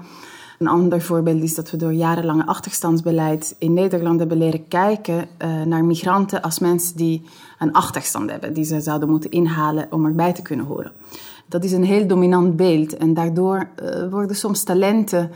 Een 0.58 0.68
ander 0.68 1.02
voorbeeld 1.02 1.42
is 1.42 1.54
dat 1.54 1.70
we 1.70 1.76
door 1.76 1.92
jarenlange 1.92 2.46
achterstandsbeleid 2.46 3.54
in 3.58 3.72
Nederland 3.72 4.18
hebben 4.18 4.38
leren 4.38 4.68
kijken 4.68 5.28
uh, 5.42 5.62
naar 5.62 5.84
migranten 5.84 6.42
als 6.42 6.58
mensen 6.58 6.96
die 6.96 7.24
een 7.58 7.72
achterstand 7.72 8.30
hebben, 8.30 8.52
die 8.52 8.64
ze 8.64 8.80
zouden 8.80 9.08
moeten 9.08 9.30
inhalen 9.30 9.86
om 9.90 10.04
erbij 10.04 10.32
te 10.32 10.42
kunnen 10.42 10.66
horen. 10.66 10.92
Dat 11.46 11.64
is 11.64 11.72
een 11.72 11.84
heel 11.84 12.06
dominant 12.06 12.56
beeld 12.56 12.96
en 12.96 13.14
daardoor 13.14 13.68
uh, 13.82 14.10
worden 14.10 14.36
soms 14.36 14.62
talenten 14.62 15.30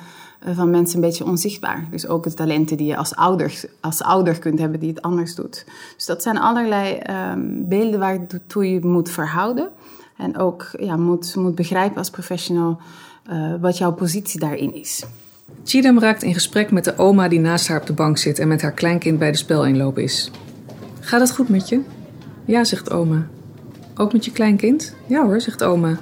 uh, 0.46 0.56
van 0.56 0.70
mensen 0.70 0.94
een 0.94 1.08
beetje 1.08 1.24
onzichtbaar. 1.24 1.86
Dus 1.90 2.06
ook 2.06 2.24
de 2.24 2.34
talenten 2.34 2.76
die 2.76 2.86
je 2.86 2.96
als 2.96 3.14
ouder, 3.16 3.64
als 3.80 4.02
ouder 4.02 4.38
kunt 4.38 4.58
hebben 4.58 4.80
die 4.80 4.88
het 4.88 5.02
anders 5.02 5.34
doet. 5.34 5.64
Dus 5.96 6.06
dat 6.06 6.22
zijn 6.22 6.38
allerlei 6.38 7.00
um, 7.32 7.68
beelden 7.68 8.00
waartoe 8.00 8.72
je 8.72 8.86
moet 8.86 9.10
verhouden. 9.10 9.68
En 10.16 10.38
ook 10.38 10.70
ja, 10.78 10.96
moet, 10.96 11.36
moet 11.36 11.54
begrijpen 11.54 11.98
als 11.98 12.10
professional 12.10 12.78
uh, 13.30 13.54
wat 13.60 13.78
jouw 13.78 13.92
positie 13.92 14.40
daarin 14.40 14.74
is. 14.74 15.04
Chidem 15.64 15.98
raakt 15.98 16.22
in 16.22 16.34
gesprek 16.34 16.70
met 16.70 16.84
de 16.84 16.98
oma 16.98 17.28
die 17.28 17.40
naast 17.40 17.68
haar 17.68 17.80
op 17.80 17.86
de 17.86 17.92
bank 17.92 18.18
zit 18.18 18.38
en 18.38 18.48
met 18.48 18.62
haar 18.62 18.72
kleinkind 18.72 19.18
bij 19.18 19.30
de 19.30 19.36
spelinloop 19.36 19.98
is. 19.98 20.30
Gaat 21.00 21.20
het 21.20 21.32
goed 21.32 21.48
met 21.48 21.68
je? 21.68 21.80
Ja, 22.44 22.64
zegt 22.64 22.90
oma. 22.90 23.26
Ook 23.96 24.12
met 24.12 24.24
je 24.24 24.32
kleinkind? 24.32 24.94
Ja 25.06 25.24
hoor, 25.24 25.40
zegt 25.40 25.62
oma. 25.62 25.98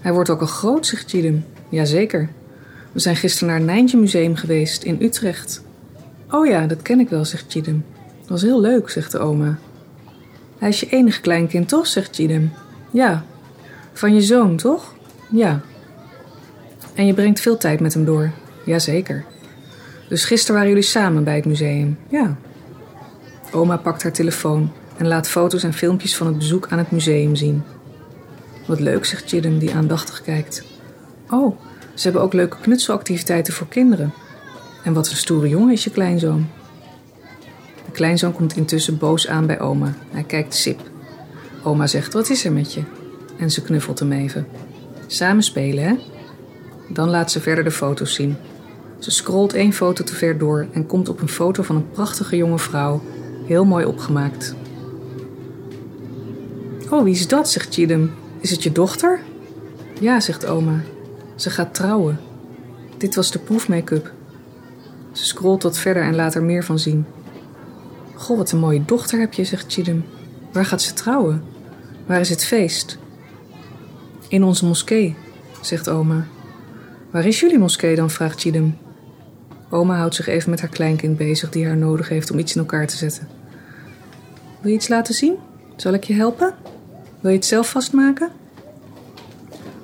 Hij 0.00 0.12
wordt 0.12 0.30
ook 0.30 0.40
al 0.40 0.46
groot, 0.46 0.86
zegt 0.86 1.10
Chidem. 1.10 1.44
Jazeker. 1.68 2.28
We 2.92 3.00
zijn 3.00 3.16
gisteren 3.16 3.48
naar 3.48 3.56
het 3.56 3.66
Nijntje 3.66 3.98
Museum 3.98 4.36
geweest 4.36 4.82
in 4.82 4.98
Utrecht. 5.02 5.62
Oh 6.30 6.46
ja, 6.46 6.66
dat 6.66 6.82
ken 6.82 7.00
ik 7.00 7.08
wel, 7.08 7.24
zegt 7.24 7.44
Chidem. 7.48 7.84
Dat 8.20 8.28
was 8.28 8.42
heel 8.42 8.60
leuk, 8.60 8.90
zegt 8.90 9.12
de 9.12 9.18
oma. 9.18 9.58
Hij 10.58 10.68
is 10.68 10.80
je 10.80 10.88
enige 10.88 11.20
kleinkind, 11.20 11.68
toch? 11.68 11.86
zegt 11.86 12.14
Chidem. 12.14 12.52
Ja. 12.90 13.24
Van 13.92 14.14
je 14.14 14.20
zoon, 14.20 14.56
toch? 14.56 14.94
Ja. 15.30 15.60
En 16.94 17.06
je 17.06 17.14
brengt 17.14 17.40
veel 17.40 17.56
tijd 17.56 17.80
met 17.80 17.94
hem 17.94 18.04
door. 18.04 18.30
Jazeker. 18.64 19.24
Dus 20.08 20.24
gisteren 20.24 20.54
waren 20.54 20.68
jullie 20.68 20.84
samen 20.84 21.24
bij 21.24 21.36
het 21.36 21.44
museum? 21.44 21.98
Ja. 22.08 22.36
Oma 23.52 23.76
pakt 23.76 24.02
haar 24.02 24.12
telefoon 24.12 24.72
en 24.98 25.08
laat 25.08 25.28
foto's 25.28 25.62
en 25.62 25.72
filmpjes 25.72 26.16
van 26.16 26.26
het 26.26 26.38
bezoek 26.38 26.66
aan 26.68 26.78
het 26.78 26.90
museum 26.90 27.36
zien. 27.36 27.62
Wat 28.66 28.80
leuk, 28.80 29.04
zegt 29.04 29.28
Chidem, 29.28 29.58
die 29.58 29.74
aandachtig 29.74 30.22
kijkt. 30.22 30.64
Oh, 31.30 31.56
ze 31.94 32.02
hebben 32.02 32.22
ook 32.22 32.32
leuke 32.32 32.56
knutselactiviteiten 32.60 33.52
voor 33.52 33.68
kinderen. 33.68 34.12
En 34.84 34.92
wat 34.92 35.10
een 35.10 35.16
stoere 35.16 35.48
jongen 35.48 35.72
is 35.72 35.84
je 35.84 35.90
kleinzoon. 35.90 36.48
De 37.84 37.92
kleinzoon 37.92 38.32
komt 38.32 38.56
intussen 38.56 38.98
boos 38.98 39.28
aan 39.28 39.46
bij 39.46 39.60
oma. 39.60 39.94
Hij 40.10 40.22
kijkt 40.22 40.54
sip. 40.54 40.80
Oma 41.62 41.86
zegt, 41.86 42.12
wat 42.12 42.30
is 42.30 42.44
er 42.44 42.52
met 42.52 42.74
je? 42.74 42.82
En 43.38 43.50
ze 43.50 43.62
knuffelt 43.62 43.98
hem 43.98 44.12
even. 44.12 44.46
Samen 45.06 45.42
spelen, 45.42 45.84
hè? 45.84 45.94
Dan 46.88 47.08
laat 47.08 47.30
ze 47.30 47.40
verder 47.40 47.64
de 47.64 47.70
foto's 47.70 48.14
zien. 48.14 48.36
Ze 48.98 49.10
scrolt 49.10 49.52
één 49.52 49.72
foto 49.72 50.04
te 50.04 50.14
ver 50.14 50.38
door 50.38 50.66
en 50.72 50.86
komt 50.86 51.08
op 51.08 51.20
een 51.20 51.28
foto 51.28 51.62
van 51.62 51.76
een 51.76 51.90
prachtige 51.90 52.36
jonge 52.36 52.58
vrouw, 52.58 53.02
heel 53.46 53.64
mooi 53.64 53.84
opgemaakt. 53.84 54.54
Oh, 56.90 57.04
wie 57.04 57.14
is 57.14 57.28
dat? 57.28 57.50
zegt 57.50 57.74
Chidem. 57.74 58.14
Is 58.40 58.50
het 58.50 58.62
je 58.62 58.72
dochter? 58.72 59.20
Ja, 60.00 60.20
zegt 60.20 60.46
oma. 60.46 60.80
Ze 61.36 61.50
gaat 61.50 61.74
trouwen. 61.74 62.20
Dit 62.96 63.14
was 63.14 63.30
de 63.30 63.38
proefmake-up. 63.38 64.12
Ze 65.12 65.24
scrolt 65.24 65.62
wat 65.62 65.78
verder 65.78 66.02
en 66.02 66.14
laat 66.14 66.34
er 66.34 66.42
meer 66.42 66.64
van 66.64 66.78
zien. 66.78 67.06
Goh, 68.14 68.36
wat 68.36 68.52
een 68.52 68.58
mooie 68.58 68.84
dochter 68.84 69.20
heb 69.20 69.32
je, 69.32 69.44
zegt 69.44 69.72
Chidem. 69.72 70.04
Waar 70.52 70.64
gaat 70.64 70.82
ze 70.82 70.92
trouwen? 70.92 71.42
Waar 72.06 72.20
is 72.20 72.28
het 72.28 72.44
feest? 72.44 72.98
In 74.28 74.44
onze 74.44 74.66
moskee, 74.66 75.16
zegt 75.60 75.88
oma. 75.88 76.26
Waar 77.10 77.26
is 77.26 77.40
jullie 77.40 77.58
moskee 77.58 77.96
dan? 77.96 78.10
vraagt 78.10 78.40
Chidem. 78.40 78.78
Oma 79.70 79.96
houdt 79.96 80.14
zich 80.14 80.26
even 80.26 80.50
met 80.50 80.60
haar 80.60 80.70
kleinkind 80.70 81.16
bezig 81.16 81.50
die 81.50 81.66
haar 81.66 81.76
nodig 81.76 82.08
heeft 82.08 82.30
om 82.30 82.38
iets 82.38 82.54
in 82.54 82.60
elkaar 82.60 82.86
te 82.86 82.96
zetten. 82.96 83.28
Wil 84.60 84.70
je 84.70 84.76
iets 84.76 84.88
laten 84.88 85.14
zien? 85.14 85.36
Zal 85.76 85.92
ik 85.92 86.04
je 86.04 86.14
helpen? 86.14 86.54
Wil 87.20 87.30
je 87.30 87.36
het 87.36 87.46
zelf 87.46 87.70
vastmaken? 87.70 88.30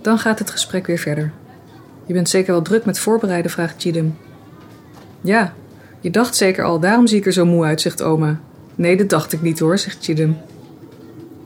Dan 0.00 0.18
gaat 0.18 0.38
het 0.38 0.50
gesprek 0.50 0.86
weer 0.86 0.98
verder. 0.98 1.32
Je 2.06 2.12
bent 2.12 2.28
zeker 2.28 2.52
wel 2.52 2.62
druk 2.62 2.84
met 2.84 2.98
voorbereiden, 2.98 3.50
vraagt 3.50 3.80
Chidem. 3.80 4.16
Ja, 5.20 5.54
je 6.00 6.10
dacht 6.10 6.36
zeker 6.36 6.64
al, 6.64 6.80
daarom 6.80 7.06
zie 7.06 7.18
ik 7.18 7.26
er 7.26 7.32
zo 7.32 7.44
moe 7.44 7.64
uit, 7.64 7.80
zegt 7.80 8.02
oma. 8.02 8.40
Nee, 8.74 8.96
dat 8.96 9.08
dacht 9.08 9.32
ik 9.32 9.42
niet 9.42 9.58
hoor, 9.58 9.78
zegt 9.78 10.04
Chidem. 10.04 10.36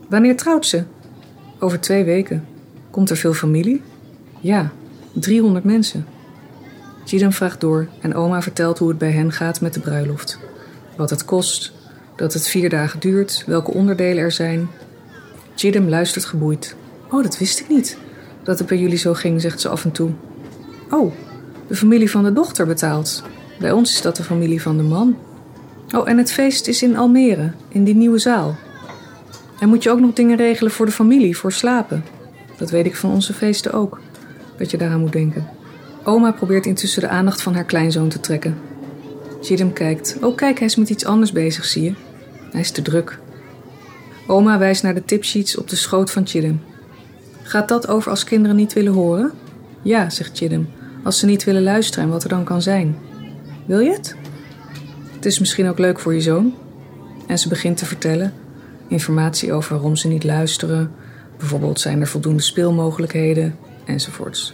Wanneer 0.09 0.37
trouwt 0.37 0.65
ze? 0.65 0.83
Over 1.59 1.79
twee 1.79 2.03
weken. 2.03 2.45
Komt 2.89 3.09
er 3.09 3.17
veel 3.17 3.33
familie? 3.33 3.81
Ja, 4.39 4.71
300 5.13 5.63
mensen. 5.63 6.05
Chidam 7.05 7.31
vraagt 7.31 7.61
door 7.61 7.87
en 8.01 8.15
oma 8.15 8.41
vertelt 8.41 8.77
hoe 8.77 8.89
het 8.89 8.97
bij 8.97 9.11
hen 9.11 9.31
gaat 9.31 9.61
met 9.61 9.73
de 9.73 9.79
bruiloft. 9.79 10.39
Wat 10.95 11.09
het 11.09 11.25
kost, 11.25 11.71
dat 12.15 12.33
het 12.33 12.47
vier 12.47 12.69
dagen 12.69 12.99
duurt, 12.99 13.43
welke 13.45 13.71
onderdelen 13.71 14.23
er 14.23 14.31
zijn. 14.31 14.69
Chidam 15.59 15.89
luistert 15.89 16.25
geboeid. 16.25 16.75
Oh, 17.09 17.23
dat 17.23 17.37
wist 17.37 17.59
ik 17.59 17.67
niet. 17.67 17.97
Dat 18.43 18.59
het 18.59 18.67
bij 18.67 18.77
jullie 18.77 18.97
zo 18.97 19.13
ging, 19.13 19.41
zegt 19.41 19.61
ze 19.61 19.69
af 19.69 19.85
en 19.85 19.91
toe. 19.91 20.09
Oh, 20.89 21.13
de 21.67 21.75
familie 21.75 22.11
van 22.11 22.23
de 22.23 22.33
dochter 22.33 22.65
betaalt. 22.67 23.23
Bij 23.59 23.71
ons 23.71 23.93
is 23.93 24.01
dat 24.01 24.15
de 24.15 24.23
familie 24.23 24.61
van 24.61 24.77
de 24.77 24.83
man. 24.83 25.17
Oh, 25.95 26.09
en 26.09 26.17
het 26.17 26.31
feest 26.31 26.67
is 26.67 26.83
in 26.83 26.97
Almere, 26.97 27.51
in 27.69 27.83
die 27.83 27.95
nieuwe 27.95 28.19
zaal. 28.19 28.57
En 29.59 29.69
moet 29.69 29.83
je 29.83 29.89
ook 29.89 29.99
nog 29.99 30.13
dingen 30.13 30.37
regelen 30.37 30.71
voor 30.71 30.85
de 30.85 30.91
familie, 30.91 31.37
voor 31.37 31.51
slapen? 31.51 32.03
Dat 32.57 32.69
weet 32.69 32.85
ik 32.85 32.95
van 32.95 33.11
onze 33.11 33.33
feesten 33.33 33.73
ook. 33.73 33.99
dat 34.57 34.71
je 34.71 34.77
daaraan 34.77 34.99
moet 34.99 35.11
denken. 35.11 35.47
Oma 36.03 36.31
probeert 36.31 36.65
intussen 36.65 37.01
de 37.01 37.09
aandacht 37.09 37.41
van 37.41 37.53
haar 37.53 37.65
kleinzoon 37.65 38.09
te 38.09 38.19
trekken. 38.19 38.57
Chidem 39.41 39.73
kijkt. 39.73 40.17
Oh, 40.21 40.35
kijk, 40.35 40.57
hij 40.57 40.67
is 40.67 40.75
met 40.75 40.89
iets 40.89 41.05
anders 41.05 41.31
bezig, 41.31 41.65
zie 41.65 41.83
je. 41.83 41.93
Hij 42.51 42.61
is 42.61 42.71
te 42.71 42.81
druk. 42.81 43.19
Oma 44.29 44.57
wijst 44.57 44.83
naar 44.83 44.93
de 44.93 45.05
tipsheets 45.05 45.57
op 45.57 45.69
de 45.69 45.75
schoot 45.75 46.11
van 46.11 46.27
Chidem. 46.27 46.61
Gaat 47.43 47.67
dat 47.67 47.87
over 47.87 48.11
als 48.11 48.23
kinderen 48.23 48.55
niet 48.55 48.73
willen 48.73 48.93
horen? 48.93 49.31
Ja, 49.81 50.09
zegt 50.09 50.37
Chidem. 50.37 50.69
Als 51.03 51.19
ze 51.19 51.25
niet 51.25 51.43
willen 51.43 51.63
luisteren 51.63 52.03
en 52.03 52.09
wat 52.11 52.23
er 52.23 52.29
dan 52.29 52.43
kan 52.43 52.61
zijn. 52.61 52.97
Wil 53.65 53.79
je 53.79 53.91
het? 53.91 54.15
Het 55.13 55.25
is 55.25 55.39
misschien 55.39 55.67
ook 55.67 55.79
leuk 55.79 55.99
voor 55.99 56.13
je 56.13 56.21
zoon. 56.21 56.53
En 57.27 57.37
ze 57.37 57.49
begint 57.49 57.77
te 57.77 57.85
vertellen. 57.85 58.33
Informatie 58.87 59.53
over 59.53 59.73
waarom 59.73 59.95
ze 59.95 60.07
niet 60.07 60.23
luisteren. 60.23 60.91
Bijvoorbeeld 61.37 61.79
zijn 61.79 62.01
er 62.01 62.07
voldoende 62.07 62.41
speelmogelijkheden 62.43 63.55
enzovoorts. 63.85 64.53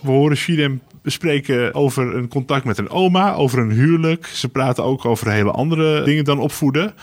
We 0.00 0.10
horen 0.10 0.36
Shidem 0.36 0.82
bespreken 1.02 1.74
over 1.74 2.16
een 2.16 2.28
contact 2.28 2.64
met 2.64 2.78
een 2.78 2.90
oma, 2.90 3.34
over 3.34 3.58
een 3.58 3.72
huwelijk. 3.72 4.26
Ze 4.26 4.48
praten 4.48 4.84
ook 4.84 5.04
over 5.04 5.30
hele 5.30 5.50
andere 5.50 6.04
dingen 6.04 6.24
dan 6.24 6.38
opvoeden. 6.38 6.94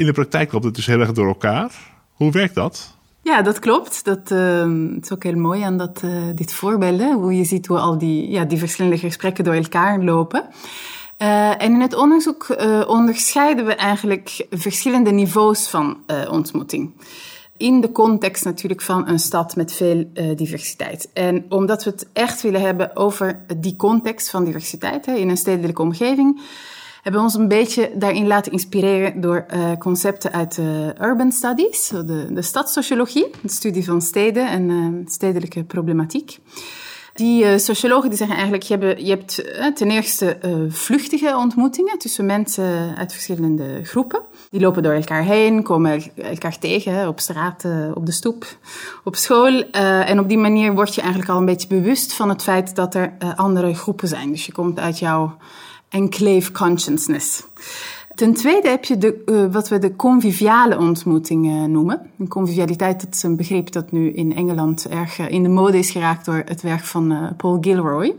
In 0.00 0.06
de 0.06 0.12
praktijk 0.12 0.52
loopt 0.52 0.64
het 0.64 0.74
dus 0.74 0.86
heel 0.86 1.00
erg 1.00 1.12
door 1.12 1.26
elkaar. 1.26 1.72
Hoe 2.12 2.32
werkt 2.32 2.54
dat? 2.54 2.96
Ja, 3.22 3.42
dat 3.42 3.58
klopt. 3.58 4.04
Dat 4.04 4.30
uh, 4.30 4.64
is 5.00 5.12
ook 5.12 5.22
heel 5.22 5.34
mooi 5.36 5.62
aan 5.62 5.76
dat, 5.76 6.02
uh, 6.04 6.10
dit 6.34 6.52
voorbeeld. 6.52 7.00
Hè? 7.00 7.12
Hoe 7.12 7.36
je 7.36 7.44
ziet 7.44 7.66
hoe 7.66 7.78
al 7.78 7.98
die, 7.98 8.30
ja, 8.30 8.44
die 8.44 8.58
verschillende 8.58 8.98
gesprekken 8.98 9.44
door 9.44 9.54
elkaar 9.54 10.02
lopen. 10.02 10.44
Uh, 11.18 11.62
en 11.62 11.72
in 11.72 11.80
het 11.80 11.94
onderzoek 11.94 12.56
onderscheiden 12.86 13.66
we 13.66 13.74
eigenlijk 13.74 14.46
verschillende 14.50 15.10
niveaus 15.10 15.68
van 15.68 15.98
ontmoeting 16.30 16.92
in 17.56 17.80
de 17.80 17.92
context 17.92 18.44
natuurlijk 18.44 18.82
van 18.82 19.08
een 19.08 19.18
stad 19.18 19.56
met 19.56 19.72
veel 19.72 20.04
diversiteit. 20.36 21.10
En 21.12 21.44
omdat 21.48 21.84
we 21.84 21.90
het 21.90 22.08
echt 22.12 22.42
willen 22.42 22.60
hebben 22.60 22.96
over 22.96 23.40
die 23.56 23.76
context 23.76 24.30
van 24.30 24.44
diversiteit 24.44 25.06
hè, 25.06 25.14
in 25.14 25.28
een 25.28 25.36
stedelijke 25.36 25.82
omgeving, 25.82 26.40
hebben 27.02 27.20
ons 27.20 27.34
een 27.34 27.48
beetje 27.48 27.90
daarin 27.94 28.26
laten 28.26 28.52
inspireren 28.52 29.20
door 29.20 29.46
uh, 29.54 29.72
concepten 29.78 30.32
uit 30.32 30.54
de 30.54 30.94
urban 31.00 31.32
studies, 31.32 31.88
de, 31.88 32.26
de 32.32 32.42
stadssociologie, 32.42 33.26
de 33.42 33.50
studie 33.50 33.84
van 33.84 34.02
steden 34.02 34.48
en 34.48 34.68
uh, 34.68 35.06
stedelijke 35.06 35.64
problematiek. 35.64 36.38
Die 37.14 37.44
uh, 37.44 37.56
sociologen 37.56 38.08
die 38.08 38.18
zeggen 38.18 38.36
eigenlijk, 38.36 38.66
je, 38.66 38.76
hebt, 38.76 39.00
je 39.00 39.10
hebt 39.10 39.76
ten 39.76 39.90
eerste 39.90 40.38
vluchtige 40.68 41.36
ontmoetingen 41.36 41.98
tussen 41.98 42.26
mensen 42.26 42.96
uit 42.96 43.12
verschillende 43.12 43.80
groepen. 43.82 44.20
Die 44.50 44.60
lopen 44.60 44.82
door 44.82 44.92
elkaar 44.92 45.22
heen, 45.22 45.62
komen 45.62 46.02
elkaar 46.16 46.58
tegen 46.58 47.08
op 47.08 47.20
straat, 47.20 47.64
op 47.94 48.06
de 48.06 48.12
stoep, 48.12 48.56
op 49.04 49.16
school. 49.16 49.70
en 49.70 50.18
op 50.18 50.28
die 50.28 50.38
manier 50.38 50.74
word 50.74 50.94
je 50.94 51.00
eigenlijk 51.00 51.30
al 51.30 51.38
een 51.38 51.44
beetje 51.44 51.68
bewust 51.68 52.12
van 52.12 52.28
het 52.28 52.42
feit 52.42 52.74
dat 52.76 52.94
er 52.94 53.12
andere 53.36 53.74
groepen 53.74 54.08
zijn. 54.08 54.30
Dus 54.30 54.46
je 54.46 54.52
komt 54.52 54.78
uit 54.78 54.98
jouw 54.98 55.36
enclave 55.90 56.52
consciousness. 56.52 57.42
Ten 58.14 58.34
tweede 58.34 58.68
heb 58.68 58.84
je 58.84 58.98
de, 58.98 59.22
uh, 59.26 59.52
wat 59.52 59.68
we 59.68 59.78
de 59.78 59.96
conviviale 59.96 60.78
ontmoetingen 60.78 61.70
noemen. 61.70 62.10
Een 62.18 62.28
convivialiteit, 62.28 63.00
dat 63.00 63.14
is 63.14 63.22
een 63.22 63.36
begrip 63.36 63.72
dat 63.72 63.92
nu 63.92 64.10
in 64.12 64.36
Engeland 64.36 64.88
erg 64.88 65.18
uh, 65.18 65.30
in 65.30 65.42
de 65.42 65.48
mode 65.48 65.78
is 65.78 65.90
geraakt 65.90 66.24
door 66.24 66.42
het 66.44 66.62
werk 66.62 66.84
van 66.84 67.34
Paul 67.36 67.58
Gilroy. 67.60 68.14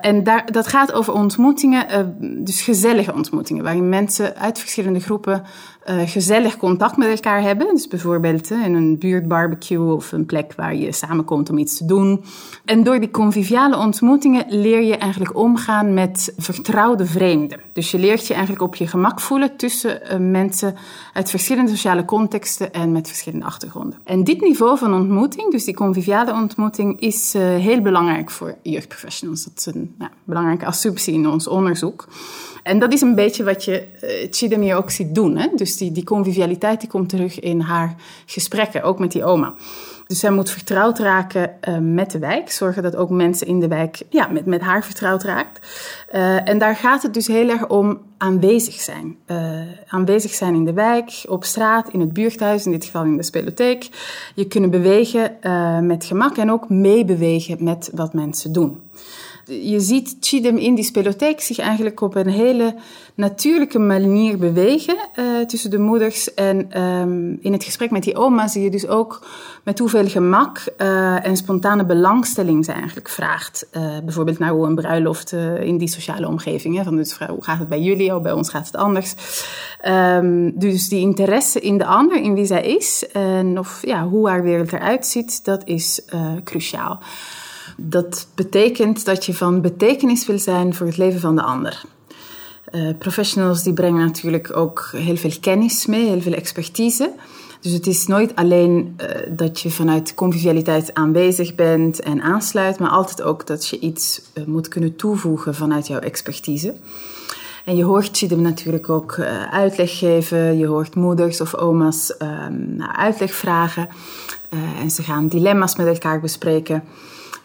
en 0.00 0.22
daar, 0.22 0.52
dat 0.52 0.66
gaat 0.66 0.92
over 0.92 1.12
ontmoetingen, 1.12 2.16
dus 2.44 2.62
gezellige 2.62 3.14
ontmoetingen, 3.14 3.64
waarin 3.64 3.88
mensen 3.88 4.36
uit 4.36 4.58
verschillende 4.58 5.00
groepen 5.00 5.42
uh, 5.90 6.00
gezellig 6.04 6.56
contact 6.56 6.96
met 6.96 7.08
elkaar 7.08 7.42
hebben. 7.42 7.74
Dus 7.74 7.88
bijvoorbeeld 7.88 8.50
uh, 8.50 8.64
in 8.64 8.74
een 8.74 8.98
buurtbarbecue 8.98 9.94
of 9.94 10.12
een 10.12 10.26
plek 10.26 10.52
waar 10.56 10.74
je 10.74 10.92
samenkomt 10.92 11.50
om 11.50 11.58
iets 11.58 11.76
te 11.76 11.84
doen. 11.84 12.24
En 12.64 12.82
door 12.82 13.00
die 13.00 13.10
conviviale 13.10 13.76
ontmoetingen 13.76 14.44
leer 14.48 14.82
je 14.82 14.96
eigenlijk 14.96 15.36
omgaan 15.36 15.94
met 15.94 16.34
vertrouwde 16.36 17.06
vreemden. 17.06 17.60
Dus 17.72 17.90
je 17.90 17.98
leert 17.98 18.26
je 18.26 18.32
eigenlijk 18.32 18.62
op 18.62 18.74
je 18.74 18.86
gemak 18.86 19.20
voelen 19.20 19.56
tussen 19.56 20.00
uh, 20.02 20.30
mensen 20.30 20.74
uit 21.12 21.30
verschillende 21.30 21.70
sociale 21.70 22.04
contexten 22.04 22.72
en 22.72 22.92
met 22.92 23.08
verschillende 23.08 23.44
achtergronden. 23.44 23.98
En 24.04 24.24
dit 24.24 24.40
niveau 24.40 24.78
van 24.78 24.94
ontmoeting, 24.94 25.50
dus 25.50 25.64
die 25.64 25.74
conviviale 25.74 26.32
ontmoeting, 26.32 27.00
is 27.00 27.32
heel 27.32 27.80
belangrijk 27.80 28.30
voor 28.30 28.54
jeugdprofessionals. 28.62 29.44
Dat 29.44 29.52
is 29.56 29.66
een 29.66 29.94
nou, 29.98 30.10
belangrijke 30.24 30.66
assumptie 30.66 31.14
in 31.14 31.28
ons 31.28 31.48
onderzoek. 31.48 32.06
En 32.66 32.78
dat 32.78 32.92
is 32.92 33.00
een 33.00 33.14
beetje 33.14 33.44
wat 33.44 33.64
je 33.64 33.86
uh, 34.02 34.10
Chidem 34.30 34.60
hier 34.60 34.76
ook 34.76 34.90
ziet 34.90 35.14
doen. 35.14 35.36
Hè? 35.36 35.48
Dus 35.54 35.76
die, 35.76 35.92
die 35.92 36.04
convivialiteit 36.04 36.80
die 36.80 36.88
komt 36.88 37.08
terug 37.08 37.40
in 37.40 37.60
haar 37.60 37.94
gesprekken, 38.26 38.82
ook 38.82 38.98
met 38.98 39.12
die 39.12 39.24
oma. 39.24 39.54
Dus 40.06 40.18
zij 40.18 40.30
moet 40.30 40.50
vertrouwd 40.50 40.98
raken 40.98 41.50
uh, 41.68 41.78
met 41.78 42.10
de 42.10 42.18
wijk. 42.18 42.50
Zorgen 42.50 42.82
dat 42.82 42.96
ook 42.96 43.10
mensen 43.10 43.46
in 43.46 43.60
de 43.60 43.68
wijk 43.68 44.02
ja, 44.10 44.26
met, 44.26 44.46
met 44.46 44.60
haar 44.60 44.84
vertrouwd 44.84 45.22
raakt. 45.22 45.66
Uh, 46.14 46.48
en 46.48 46.58
daar 46.58 46.76
gaat 46.76 47.02
het 47.02 47.14
dus 47.14 47.26
heel 47.26 47.48
erg 47.48 47.68
om 47.68 48.00
aanwezig 48.18 48.74
zijn. 48.74 49.16
Aanwezig 49.86 50.34
zijn 50.34 50.54
in 50.54 50.64
de 50.64 50.72
wijk, 50.72 51.24
op 51.28 51.44
straat, 51.44 51.88
in 51.88 52.00
het 52.00 52.12
buurthuis, 52.12 52.64
in 52.64 52.70
dit 52.70 52.84
geval 52.84 53.04
in 53.04 53.16
de 53.16 53.22
spelotheek. 53.22 53.88
Je 54.34 54.46
kunnen 54.46 54.70
bewegen 54.70 55.36
met 55.86 56.04
gemak 56.04 56.36
en 56.36 56.50
ook 56.50 56.68
meebewegen 56.68 57.64
met 57.64 57.90
wat 57.94 58.12
mensen 58.12 58.52
doen 58.52 58.80
je 59.46 59.80
ziet 59.80 60.16
Chidem 60.20 60.56
in 60.56 60.74
die 60.74 60.84
spelotheek 60.84 61.40
zich 61.40 61.58
eigenlijk 61.58 62.00
op 62.00 62.14
een 62.14 62.28
hele 62.28 62.74
natuurlijke 63.14 63.78
manier 63.78 64.38
bewegen 64.38 64.96
uh, 65.14 65.40
tussen 65.46 65.70
de 65.70 65.78
moeders. 65.78 66.34
En 66.34 66.82
um, 66.82 67.38
in 67.40 67.52
het 67.52 67.64
gesprek 67.64 67.90
met 67.90 68.02
die 68.02 68.16
oma 68.16 68.48
zie 68.48 68.62
je 68.62 68.70
dus 68.70 68.86
ook 68.86 69.26
met 69.64 69.78
hoeveel 69.78 70.08
gemak 70.08 70.64
uh, 70.78 71.26
en 71.26 71.36
spontane 71.36 71.84
belangstelling 71.84 72.64
ze 72.64 72.72
eigenlijk 72.72 73.08
vraagt. 73.08 73.66
Uh, 73.72 73.98
bijvoorbeeld 74.04 74.38
naar 74.38 74.50
hoe 74.50 74.66
een 74.66 74.74
bruiloft 74.74 75.32
in 75.60 75.78
die 75.78 75.88
sociale 75.88 76.28
omgeving. 76.28 76.76
Hè, 76.76 76.82
van 76.82 76.96
dus, 76.96 77.18
hoe 77.18 77.44
gaat 77.44 77.58
het 77.58 77.68
bij 77.68 77.80
jullie? 77.80 78.14
Oh, 78.14 78.22
bij 78.22 78.32
ons 78.32 78.50
gaat 78.50 78.66
het 78.66 78.76
anders. 78.76 79.14
Um, 79.88 80.58
dus 80.58 80.88
die 80.88 81.00
interesse 81.00 81.60
in 81.60 81.78
de 81.78 81.86
ander, 81.86 82.22
in 82.22 82.34
wie 82.34 82.46
zij 82.46 82.62
is 82.62 83.04
en 83.12 83.58
of 83.58 83.86
ja, 83.86 84.08
hoe 84.08 84.28
haar 84.28 84.42
wereld 84.42 84.72
eruit 84.72 85.06
ziet, 85.06 85.44
dat 85.44 85.62
is 85.64 86.02
cruciaal. 86.44 87.00
Dat 87.76 88.26
betekent 88.34 89.04
dat 89.04 89.24
je 89.24 89.34
van 89.34 89.60
betekenis 89.60 90.26
wil 90.26 90.38
zijn 90.38 90.74
voor 90.74 90.86
het 90.86 90.96
leven 90.96 91.20
van 91.20 91.36
de 91.36 91.42
ander. 91.42 91.82
Uh, 92.72 92.90
professionals 92.98 93.62
die 93.62 93.72
brengen 93.72 94.06
natuurlijk 94.06 94.56
ook 94.56 94.90
heel 94.92 95.16
veel 95.16 95.32
kennis 95.40 95.86
mee, 95.86 96.08
heel 96.08 96.20
veel 96.20 96.32
expertise. 96.32 97.12
Dus 97.60 97.72
het 97.72 97.86
is 97.86 98.06
nooit 98.06 98.34
alleen 98.34 98.96
uh, 99.00 99.08
dat 99.36 99.60
je 99.60 99.70
vanuit 99.70 100.14
convivialiteit 100.14 100.94
aanwezig 100.94 101.54
bent 101.54 102.00
en 102.00 102.22
aansluit, 102.22 102.78
maar 102.78 102.90
altijd 102.90 103.22
ook 103.22 103.46
dat 103.46 103.66
je 103.66 103.78
iets 103.78 104.22
uh, 104.34 104.44
moet 104.44 104.68
kunnen 104.68 104.96
toevoegen 104.96 105.54
vanuit 105.54 105.86
jouw 105.86 105.98
expertise. 105.98 106.74
En 107.64 107.76
je 107.76 107.84
hoort 107.84 108.16
Chidem 108.16 108.40
natuurlijk 108.40 108.88
ook 108.88 109.20
uitleg 109.50 109.98
geven, 109.98 110.58
je 110.58 110.66
hoort 110.66 110.94
moeders 110.94 111.40
of 111.40 111.54
oma's 111.54 112.16
ehm, 112.16 112.82
uitleg 112.96 113.34
vragen 113.34 113.88
en 114.80 114.90
ze 114.90 115.02
gaan 115.02 115.28
dilemma's 115.28 115.76
met 115.76 115.86
elkaar 115.86 116.20
bespreken. 116.20 116.82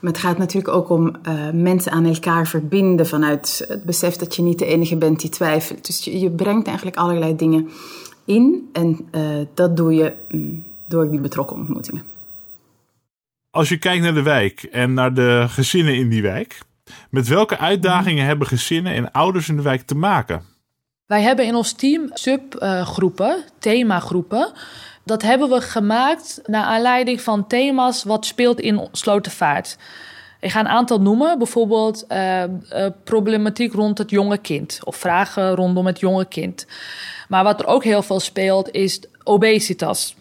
Maar 0.02 0.12
het 0.12 0.22
gaat 0.22 0.38
natuurlijk 0.38 0.74
ook 0.74 0.90
om 0.90 1.16
uh, 1.28 1.50
mensen 1.54 1.92
aan 1.92 2.06
elkaar 2.06 2.48
verbinden 2.48 3.08
vanuit 3.08 3.66
het 3.68 3.84
besef 3.84 4.16
dat 4.16 4.36
je 4.36 4.42
niet 4.42 4.60
de 4.60 4.66
enige 4.66 4.98
bent 4.98 5.20
die 5.20 5.30
twijfelt. 5.30 5.86
Dus 5.86 6.04
je, 6.04 6.20
je 6.20 6.30
brengt 6.30 6.68
eigenlijk 6.68 6.98
allerlei 6.98 7.36
dingen 7.36 7.70
in 8.26 8.70
en 8.74 9.08
uh, 9.16 9.22
dat 9.54 9.78
doe 9.78 9.94
je 9.94 10.14
mm, 10.30 10.64
door 10.88 11.12
die 11.12 11.20
betrokken 11.20 11.56
ontmoetingen. 11.58 12.04
Als 13.50 13.70
je 13.70 13.78
kijkt 13.78 14.04
naar 14.04 14.14
de 14.14 14.22
wijk 14.22 14.64
en 14.64 14.94
naar 14.94 15.14
de 15.14 15.46
gezinnen 15.48 15.96
in 15.96 16.10
die 16.10 16.22
wijk, 16.22 16.60
met 17.10 17.28
welke 17.28 17.58
uitdagingen 17.58 18.26
hebben 18.26 18.48
gezinnen 18.48 18.94
en 18.94 19.12
ouders 19.12 19.50
in 19.50 19.56
de 19.56 19.62
wijk 19.62 19.82
te 19.82 19.96
maken? 19.96 20.42
Wij 21.06 21.22
hebben 21.22 21.46
in 21.46 21.56
ons 21.56 21.74
team 21.74 22.10
subgroepen, 22.14 23.44
themagroepen. 23.60 24.52
Dat 25.04 25.22
hebben 25.22 25.50
we 25.50 25.62
gemaakt 25.62 26.42
naar 26.46 26.64
aanleiding 26.64 27.22
van 27.22 27.48
thema's 27.48 28.04
wat 28.04 28.26
speelt 28.26 28.60
in 28.60 28.88
Slotervaart. 28.92 29.78
Ik 30.40 30.52
ga 30.52 30.60
een 30.60 30.68
aantal 30.68 31.02
noemen, 31.02 31.38
bijvoorbeeld 31.38 32.06
uh, 32.10 32.44
uh, 32.44 32.50
problematiek 33.04 33.74
rond 33.74 33.98
het 33.98 34.10
jonge 34.10 34.38
kind 34.38 34.80
of 34.84 34.96
vragen 34.96 35.56
rondom 35.56 35.86
het 35.86 36.00
jonge 36.00 36.26
kind. 36.26 36.66
Maar 37.28 37.44
wat 37.44 37.60
er 37.60 37.66
ook 37.66 37.84
heel 37.84 38.02
veel 38.02 38.20
speelt 38.20 38.72
is 38.72 39.02
obesitas. 39.24 40.16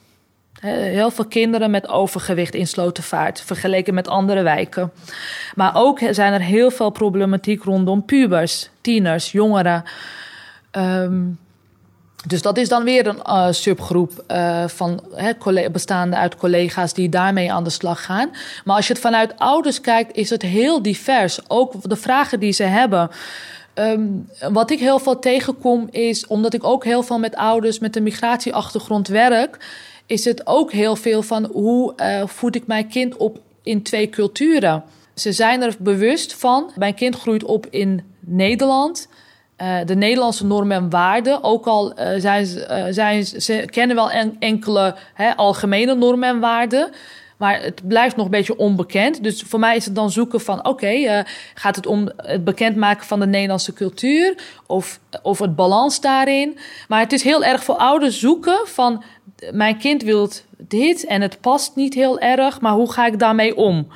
Heel 0.61 1.11
veel 1.11 1.25
kinderen 1.27 1.71
met 1.71 1.89
overgewicht 1.89 2.55
in 2.55 2.67
Slotervaart, 2.67 3.41
vergeleken 3.41 3.95
met 3.95 4.09
andere 4.09 4.43
wijken. 4.43 4.93
Maar 5.55 5.71
ook 5.75 6.01
zijn 6.11 6.33
er 6.33 6.41
heel 6.41 6.71
veel 6.71 6.91
problematiek 6.91 7.63
rondom 7.63 8.05
pubers, 8.05 8.71
tieners, 8.81 9.33
jongeren. 9.33 9.85
Um, 10.73 11.39
dus 12.27 12.43
dat 12.43 12.57
is 12.57 12.69
dan 12.69 12.85
weer 12.85 13.07
een 13.07 13.21
uh, 13.27 13.47
subgroep 13.51 14.25
uh, 14.29 14.69
van 14.69 15.03
bestaande 15.73 16.17
uit 16.17 16.37
collega's 16.37 16.95
die 16.95 17.09
daarmee 17.09 17.53
aan 17.53 17.65
de 17.65 17.71
slag 17.71 18.05
gaan. 18.05 18.31
Maar 18.65 18.77
als 18.77 18.87
je 18.87 18.93
het 18.93 19.03
vanuit 19.03 19.39
ouders 19.39 19.81
kijkt, 19.81 20.17
is 20.17 20.31
het 20.31 20.43
heel 20.43 20.83
divers. 20.83 21.39
Ook 21.49 21.89
de 21.89 21.97
vragen 21.97 22.41
die 22.41 22.53
ze 22.53 22.63
hebben. 22.63 23.11
Um, 23.75 24.29
wat 24.51 24.71
ik 24.71 24.79
heel 24.79 24.99
veel 24.99 25.19
tegenkom 25.19 25.89
is, 25.91 26.27
omdat 26.27 26.55
ik 26.55 26.65
ook 26.65 26.85
heel 26.85 27.03
veel 27.03 27.19
met 27.19 27.37
ouders 27.37 27.79
met 27.79 27.97
een 27.97 28.03
migratieachtergrond 28.03 29.09
werk, 29.09 29.57
is 30.07 30.25
het 30.25 30.47
ook 30.47 30.73
heel 30.73 30.97
veel 30.97 31.23
van 31.23 31.45
hoe 31.45 31.93
uh, 31.97 32.23
voed 32.27 32.55
ik 32.55 32.67
mijn 32.67 32.89
kind 32.89 33.17
op 33.17 33.39
in 33.63 33.83
twee 33.83 34.09
culturen. 34.09 34.85
Ze 35.15 35.33
zijn 35.33 35.63
er 35.63 35.77
bewust 35.79 36.35
van. 36.35 36.71
Mijn 36.77 36.95
kind 36.95 37.17
groeit 37.17 37.45
op 37.45 37.67
in 37.71 38.05
Nederland. 38.21 39.09
Uh, 39.63 39.79
de 39.85 39.95
Nederlandse 39.95 40.47
normen 40.47 40.77
en 40.77 40.91
waarden. 40.91 41.43
Ook 41.45 41.67
al 41.67 42.01
uh, 42.01 42.09
zijn, 42.17 42.47
uh, 42.47 42.85
zijn, 42.91 43.25
ze 43.25 43.65
kennen 43.71 43.97
wel 43.97 44.11
en, 44.11 44.37
enkele 44.39 44.97
hè, 45.15 45.37
algemene 45.37 45.95
normen 45.95 46.29
en 46.29 46.41
waarden. 46.41 46.91
Maar 47.37 47.63
het 47.63 47.89
blijft 47.89 48.17
nog 48.17 48.25
een 48.25 48.31
beetje 48.31 48.59
onbekend. 48.59 49.23
Dus 49.23 49.43
voor 49.43 49.61
mij 49.61 49.77
is 49.77 49.85
het 49.85 49.95
dan 49.95 50.11
zoeken 50.11 50.41
van: 50.41 50.67
oké, 50.67 51.25
gaat 51.55 51.77
het 51.77 51.87
om 51.87 52.11
het 52.17 52.45
bekendmaken 52.45 53.07
van 53.07 53.21
de 53.21 53.27
Nederlandse 53.27 53.73
cultuur 53.73 54.35
of, 54.67 55.01
of 55.23 55.39
het 55.39 55.57
balans 55.57 56.01
daarin? 56.01 56.59
Maar 56.89 57.01
het 57.01 57.13
is 57.13 57.23
heel 57.23 57.45
erg 57.45 57.65
voor 57.65 57.77
ouders 57.77 58.21
zoeken 58.21 58.61
van: 58.65 59.03
mijn 59.53 59.79
kind 59.79 60.03
wil 60.03 60.31
dit 60.57 61.07
en 61.07 61.21
het 61.21 61.41
past 61.41 61.77
niet 61.77 61.95
heel 61.95 62.19
erg, 62.19 62.61
maar 62.61 62.73
hoe 62.73 62.93
ga 62.93 63.07
ik 63.07 63.19
daarmee 63.19 63.57
om? 63.57 63.87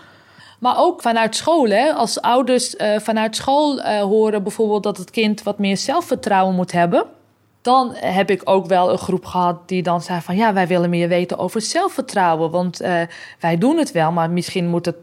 Maar 0.64 0.79
ook 0.79 1.03
vanuit 1.03 1.37
school, 1.37 1.68
hè? 1.68 1.92
als 1.92 2.20
ouders 2.20 2.74
uh, 2.74 2.98
vanuit 2.98 3.37
school 3.37 3.79
uh, 3.79 4.00
horen 4.00 4.42
bijvoorbeeld 4.42 4.83
dat 4.83 4.96
het 4.96 5.11
kind 5.11 5.42
wat 5.42 5.59
meer 5.59 5.77
zelfvertrouwen 5.77 6.55
moet 6.55 6.72
hebben. 6.72 7.05
Dan 7.62 7.92
heb 7.94 8.31
ik 8.31 8.40
ook 8.44 8.66
wel 8.66 8.90
een 8.90 8.98
groep 8.98 9.24
gehad 9.24 9.68
die 9.68 9.83
dan 9.83 10.03
zei 10.03 10.20
van 10.20 10.37
ja, 10.37 10.53
wij 10.53 10.66
willen 10.66 10.90
meer 10.90 11.09
weten 11.09 11.38
over 11.38 11.61
zelfvertrouwen. 11.61 12.50
Want 12.50 12.83
uh, 12.83 13.00
wij 13.40 13.59
doen 13.59 13.77
het 13.77 13.92
wel, 13.92 14.12
maar 14.12 14.31
misschien 14.31 14.68
moet 14.68 14.87
het 14.87 14.96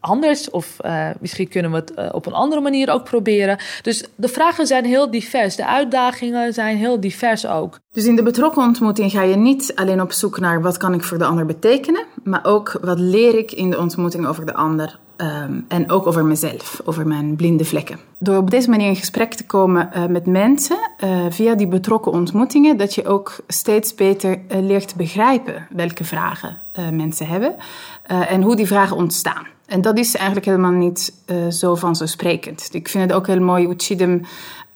anders. 0.00 0.50
Of 0.50 0.76
misschien 1.20 1.48
kunnen 1.48 1.70
we 1.70 1.76
het 1.76 2.12
op 2.12 2.26
een 2.26 2.32
andere 2.32 2.60
manier 2.60 2.90
ook 2.90 3.04
proberen. 3.04 3.58
Dus 3.82 4.04
de 4.14 4.28
vragen 4.28 4.66
zijn 4.66 4.84
heel 4.84 5.10
divers. 5.10 5.56
De 5.56 5.66
uitdagingen 5.66 6.52
zijn 6.52 6.76
heel 6.76 7.00
divers 7.00 7.46
ook. 7.46 7.78
Dus 7.92 8.04
in 8.04 8.16
de 8.16 8.22
betrokken 8.22 8.62
ontmoeting 8.62 9.10
ga 9.10 9.22
je 9.22 9.36
niet 9.36 9.72
alleen 9.74 10.00
op 10.00 10.12
zoek 10.12 10.40
naar 10.40 10.62
wat 10.62 10.76
kan 10.76 10.94
ik 10.94 11.02
voor 11.02 11.18
de 11.18 11.24
ander 11.24 11.46
betekenen, 11.46 12.04
maar 12.24 12.44
ook 12.44 12.78
wat 12.82 12.98
leer 12.98 13.38
ik 13.38 13.52
in 13.52 13.70
de 13.70 13.78
ontmoeting 13.78 14.26
over 14.26 14.46
de 14.46 14.54
ander. 14.54 14.98
Um, 15.18 15.64
en 15.68 15.90
ook 15.90 16.06
over 16.06 16.24
mezelf, 16.24 16.80
over 16.84 17.06
mijn 17.06 17.36
blinde 17.36 17.64
vlekken. 17.64 17.98
Door 18.18 18.36
op 18.36 18.50
deze 18.50 18.70
manier 18.70 18.88
in 18.88 18.96
gesprek 18.96 19.34
te 19.34 19.46
komen 19.46 19.90
uh, 19.94 20.06
met 20.06 20.26
mensen 20.26 20.76
via 21.30 21.54
die 21.54 21.66
betrokken 21.66 22.12
ontmoetingen, 22.12 22.76
dat 22.76 22.94
je 22.94 23.06
ook 23.06 23.36
steeds 23.48 23.94
beter 23.94 24.38
leert 24.48 24.94
begrijpen 24.94 25.66
welke 25.70 26.04
vragen 26.04 26.58
mensen 26.90 27.26
hebben 27.26 27.56
en 28.06 28.42
hoe 28.42 28.56
die 28.56 28.66
vragen 28.66 28.96
ontstaan. 28.96 29.46
En 29.66 29.82
dat 29.82 29.98
is 29.98 30.14
eigenlijk 30.14 30.46
helemaal 30.46 30.70
niet 30.70 31.12
zo 31.50 31.74
vanzelfsprekend. 31.74 32.68
Ik 32.72 32.88
vind 32.88 33.04
het 33.04 33.12
ook 33.12 33.26
heel 33.26 33.40
mooi 33.40 33.64
hoe 33.64 33.74
Chidem 33.76 34.22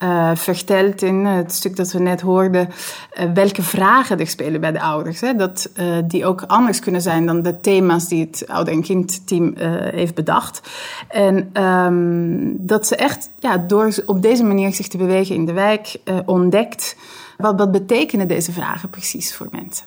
uh, 0.02 0.34
vertelt 0.34 1.02
in 1.02 1.24
het 1.24 1.52
stuk 1.52 1.76
dat 1.76 1.92
we 1.92 1.98
net 1.98 2.20
hoorden, 2.20 2.68
uh, 2.68 3.32
welke 3.34 3.62
vragen 3.62 4.18
er 4.18 4.26
spelen 4.26 4.60
bij 4.60 4.72
de 4.72 4.80
ouders. 4.80 5.20
Hè? 5.20 5.34
Dat 5.34 5.70
die 6.04 6.26
ook 6.26 6.42
anders 6.46 6.78
kunnen 6.78 7.02
zijn 7.02 7.26
dan 7.26 7.42
de 7.42 7.60
thema's 7.60 8.08
die 8.08 8.24
het 8.24 8.44
ouder- 8.48 8.74
en 8.74 8.82
kindteam 8.82 9.54
heeft 9.94 10.14
bedacht. 10.14 10.60
En 11.08 11.62
um, 11.62 12.56
dat 12.66 12.86
ze 12.86 12.96
echt 12.96 13.30
ja, 13.38 13.58
door 13.58 14.02
op 14.06 14.22
deze 14.22 14.44
manier 14.44 14.74
zich 14.74 14.88
te 14.88 14.96
bewegen 14.96 15.34
in 15.34 15.46
de 15.46 15.52
wijk 15.52 15.96
ontdekt 16.24 16.96
wat, 17.36 17.58
wat 17.58 17.72
betekenen 17.72 18.28
deze 18.28 18.52
vragen 18.52 18.90
precies 18.90 19.34
voor 19.34 19.48
mensen. 19.50 19.86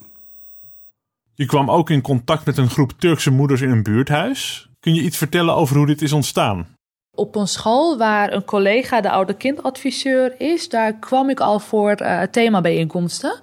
Je 1.36 1.46
kwam 1.46 1.72
ook 1.72 1.90
in 1.90 2.02
contact 2.02 2.46
met 2.46 2.58
een 2.58 2.70
groep 2.70 2.92
Turkse 2.98 3.32
moeders 3.32 3.62
in 3.62 3.70
een 3.70 3.84
buurthuis. 3.84 4.70
Kun 4.80 4.94
je 4.94 5.02
iets 5.02 5.18
vertellen 5.18 5.56
over 5.56 5.78
hoe 5.78 5.86
dit 5.86 6.02
is 6.02 6.14
ontstaan? 6.14 6.68
Op 7.16 7.36
een 7.36 7.48
school 7.48 7.98
waar 7.98 8.34
een 8.34 8.46
collega 8.46 9.02
de 9.02 9.10
oude 9.10 9.34
kindadviseur 9.34 10.36
is, 10.38 10.70
daar 10.70 10.94
kwam 10.94 11.30
ik 11.30 11.40
al 11.40 11.60
voor 11.60 12.02
uh, 12.02 12.22
themabijeenkomsten. 12.22 13.40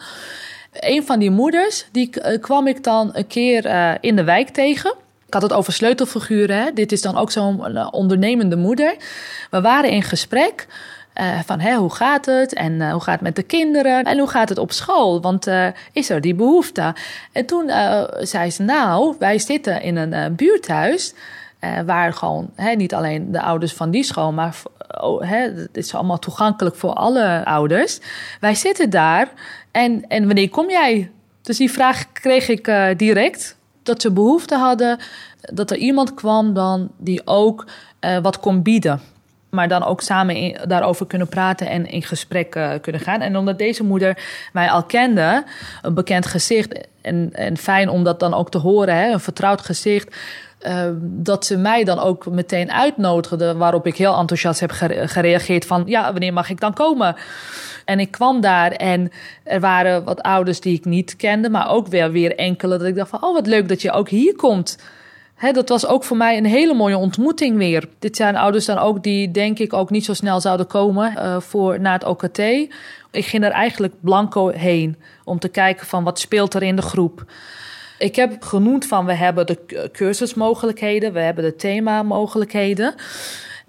Een 0.73 1.07
van 1.07 1.19
die 1.19 1.31
moeders, 1.31 1.87
die 1.93 2.11
uh, 2.15 2.41
kwam 2.41 2.67
ik 2.67 2.85
dan 2.85 3.11
een 3.13 3.27
keer 3.27 3.67
uh, 3.67 3.93
in 4.01 4.17
de 4.17 4.25
wijk 4.25 4.49
tegen. 4.49 4.95
Ik 5.27 5.33
had 5.33 5.43
het 5.43 5.53
over 5.53 5.73
sleutelfiguren. 5.73 6.57
Hè? 6.57 6.73
Dit 6.73 6.93
is 6.93 7.03
dan 7.03 7.17
ook 7.17 7.31
zo'n 7.31 7.91
ondernemende 7.93 8.57
moeder. 8.57 8.97
We 9.51 9.61
waren 9.61 9.91
in 9.91 10.03
gesprek. 10.03 10.67
Van 11.45 11.61
hè, 11.61 11.75
hoe 11.75 11.95
gaat 11.95 12.27
het 12.27 12.55
en 12.55 12.91
hoe 12.91 13.01
gaat 13.01 13.15
het 13.15 13.23
met 13.23 13.37
de 13.37 13.43
kinderen 13.43 14.05
en 14.05 14.19
hoe 14.19 14.29
gaat 14.29 14.49
het 14.49 14.59
op 14.59 14.73
school? 14.73 15.21
Want 15.21 15.47
is 15.93 16.11
er 16.11 16.21
die 16.21 16.35
behoefte? 16.35 16.95
En 17.33 17.47
toen 17.47 17.71
zei 18.21 18.51
ze, 18.51 18.63
nou, 18.63 19.17
wij 19.19 19.39
zitten 19.39 19.83
in 19.83 19.97
een 19.97 20.35
buurthuis 20.35 21.15
waar 21.87 22.13
gewoon 22.13 22.51
niet 22.77 22.95
alleen 22.95 23.33
de 23.33 23.43
ouders 23.43 23.73
van 23.73 23.91
die 23.91 24.03
school, 24.03 24.33
maar 24.33 24.57
oh, 25.01 25.31
is 25.73 25.95
allemaal 25.95 26.19
toegankelijk 26.19 26.77
voor 26.77 26.93
alle 26.93 27.45
ouders. 27.45 28.01
Wij 28.41 28.55
zitten 28.55 28.91
daar 28.91 29.29
en, 29.71 30.05
en 30.09 30.27
wanneer 30.27 30.49
kom 30.49 30.71
jij? 30.71 31.11
Dus 31.43 31.57
die 31.57 31.71
vraag 31.71 32.13
kreeg 32.13 32.49
ik 32.49 32.73
direct, 32.97 33.57
dat 33.83 34.03
ze 34.03 34.13
behoefte 34.13 34.57
hadden 34.57 34.99
dat 35.41 35.71
er 35.71 35.77
iemand 35.77 36.15
kwam 36.15 36.55
dan 36.55 36.91
die 36.99 37.27
ook 37.27 37.67
wat 38.23 38.41
kon 38.41 38.63
bieden 38.63 39.01
maar 39.51 39.69
dan 39.69 39.85
ook 39.85 40.01
samen 40.01 40.69
daarover 40.69 41.07
kunnen 41.07 41.29
praten 41.29 41.69
en 41.69 41.87
in 41.87 42.03
gesprek 42.03 42.55
uh, 42.55 42.73
kunnen 42.81 43.01
gaan. 43.01 43.21
En 43.21 43.37
omdat 43.37 43.59
deze 43.59 43.85
moeder 43.85 44.19
mij 44.53 44.71
al 44.71 44.83
kende, 44.83 45.45
een 45.83 45.95
bekend 45.95 46.27
gezicht, 46.27 46.89
en, 47.01 47.31
en 47.33 47.57
fijn 47.57 47.89
om 47.89 48.05
dat 48.05 48.21
dan 48.21 48.35
ook 48.35 48.51
te 48.51 48.59
horen, 48.59 48.95
hè, 48.95 49.13
een 49.13 49.21
vertrouwd 49.21 49.61
gezicht. 49.61 50.17
Uh, 50.67 50.85
dat 51.03 51.47
ze 51.47 51.57
mij 51.57 51.85
dan 51.85 51.99
ook 51.99 52.31
meteen 52.31 52.73
uitnodigde, 52.73 53.57
waarop 53.57 53.87
ik 53.87 53.97
heel 53.97 54.19
enthousiast 54.19 54.61
heb 54.61 54.71
gereageerd 55.05 55.67
van 55.67 55.83
ja, 55.87 56.11
wanneer 56.11 56.33
mag 56.33 56.51
ik 56.51 56.61
dan 56.61 56.75
komen? 56.75 57.17
En 57.85 58.01
ik 58.01 58.11
kwam 58.11 58.41
daar 58.41 58.73
en 58.73 59.11
er 59.45 59.61
waren 59.61 60.05
wat 60.05 60.23
ouders 60.23 60.61
die 60.61 60.77
ik 60.77 60.85
niet 60.85 61.17
kende, 61.17 61.51
maar 61.51 61.71
ook 61.71 61.87
weer, 61.87 62.13
weer 62.13 62.37
enkele 62.37 62.79
dat 62.79 62.87
ik 62.87 62.95
dacht 62.95 63.11
van 63.11 63.23
oh 63.23 63.35
wat 63.35 63.47
leuk 63.47 63.69
dat 63.69 63.83
je 63.83 63.93
ook 63.93 64.09
hier 64.09 64.37
komt 64.37 64.79
dat 65.41 65.69
was 65.69 65.87
ook 65.87 66.05
voor 66.05 66.17
mij 66.17 66.37
een 66.37 66.47
hele 66.47 66.75
mooie 66.75 66.97
ontmoeting 66.97 67.57
weer. 67.57 67.89
Dit 67.99 68.17
zijn 68.17 68.37
ouders 68.37 68.65
dan 68.65 68.79
ook 68.79 69.03
die 69.03 69.31
denk 69.31 69.59
ik 69.59 69.73
ook 69.73 69.91
niet 69.91 70.05
zo 70.05 70.15
snel 70.15 70.41
zouden 70.41 70.67
komen 70.67 71.13
uh, 71.17 71.41
voor, 71.41 71.81
naar 71.81 71.93
het 71.93 72.05
OKT. 72.05 72.39
Ik 73.11 73.27
ging 73.27 73.45
er 73.45 73.51
eigenlijk 73.51 73.95
blanco 74.01 74.49
heen 74.49 74.97
om 75.25 75.39
te 75.39 75.49
kijken 75.49 75.87
van 75.87 76.05
wat 76.05 76.19
speelt 76.19 76.55
er 76.55 76.63
in 76.63 76.77
de 76.77 76.83
groep. 76.83 77.25
Ik 78.01 78.17
heb 78.17 78.43
genoemd 78.43 78.87
van 78.87 79.07
we 79.07 79.15
hebben 79.15 79.47
de 79.47 79.89
cursusmogelijkheden, 79.93 81.13
we 81.13 81.21
hebben 81.21 81.45
de 81.45 81.57
thema-mogelijkheden 81.57 82.95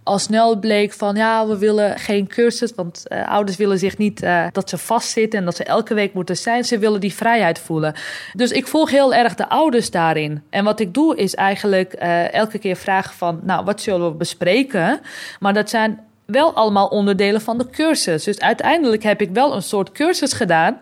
al 0.04 0.20
snel 0.20 0.60
bleek 0.60 0.94
van 0.94 1.16
ja, 1.16 1.48
we 1.48 1.58
willen 1.58 2.00
geen 2.00 2.28
cursus, 2.28 2.74
want 2.76 3.06
uh, 3.08 3.28
ouders 3.28 3.58
willen 3.58 3.80
zich 3.80 3.98
niet 3.98 4.24
uh, 4.24 4.46
dat 4.52 4.70
ze 4.70 4.78
vastzitten 4.78 5.40
en 5.40 5.46
dat 5.46 5.56
ze 5.56 5.64
elke 5.64 5.94
week 5.94 6.14
moeten 6.14 6.38
zijn. 6.38 6.64
Ze 6.64 6.80
willen 6.80 7.00
die 7.00 7.14
vrijheid 7.14 7.60
voelen. 7.60 7.94
Dus 8.34 8.52
ik 8.52 8.68
volg 8.68 8.92
heel 8.92 9.14
erg 9.14 9.36
de 9.36 9.50
ouders 9.50 9.92
daarin. 9.92 10.44
En 10.50 10.64
wat 10.64 10.80
ik 10.80 10.94
doe 10.94 11.16
is 11.16 11.36
eigenlijk 11.36 11.96
uh, 12.02 12.34
elke 12.34 12.58
keer 12.58 12.76
vragen 12.76 13.14
van, 13.14 13.40
nou, 13.44 13.66
wat 13.66 13.82
zullen 13.82 14.12
we 14.12 14.18
bespreken? 14.18 15.00
Maar 15.40 15.54
dat 15.54 15.70
zijn 15.70 16.00
wel 16.26 16.54
allemaal 16.54 16.88
onderdelen 16.88 17.42
van 17.42 17.58
de 17.58 17.70
cursus. 17.70 18.24
Dus 18.24 18.40
uiteindelijk 18.40 19.04
heb 19.04 19.22
ik 19.22 19.30
wel 19.34 19.56
een 19.56 19.64
soort 19.64 19.92
cursus 19.92 20.34
gedaan 20.34 20.80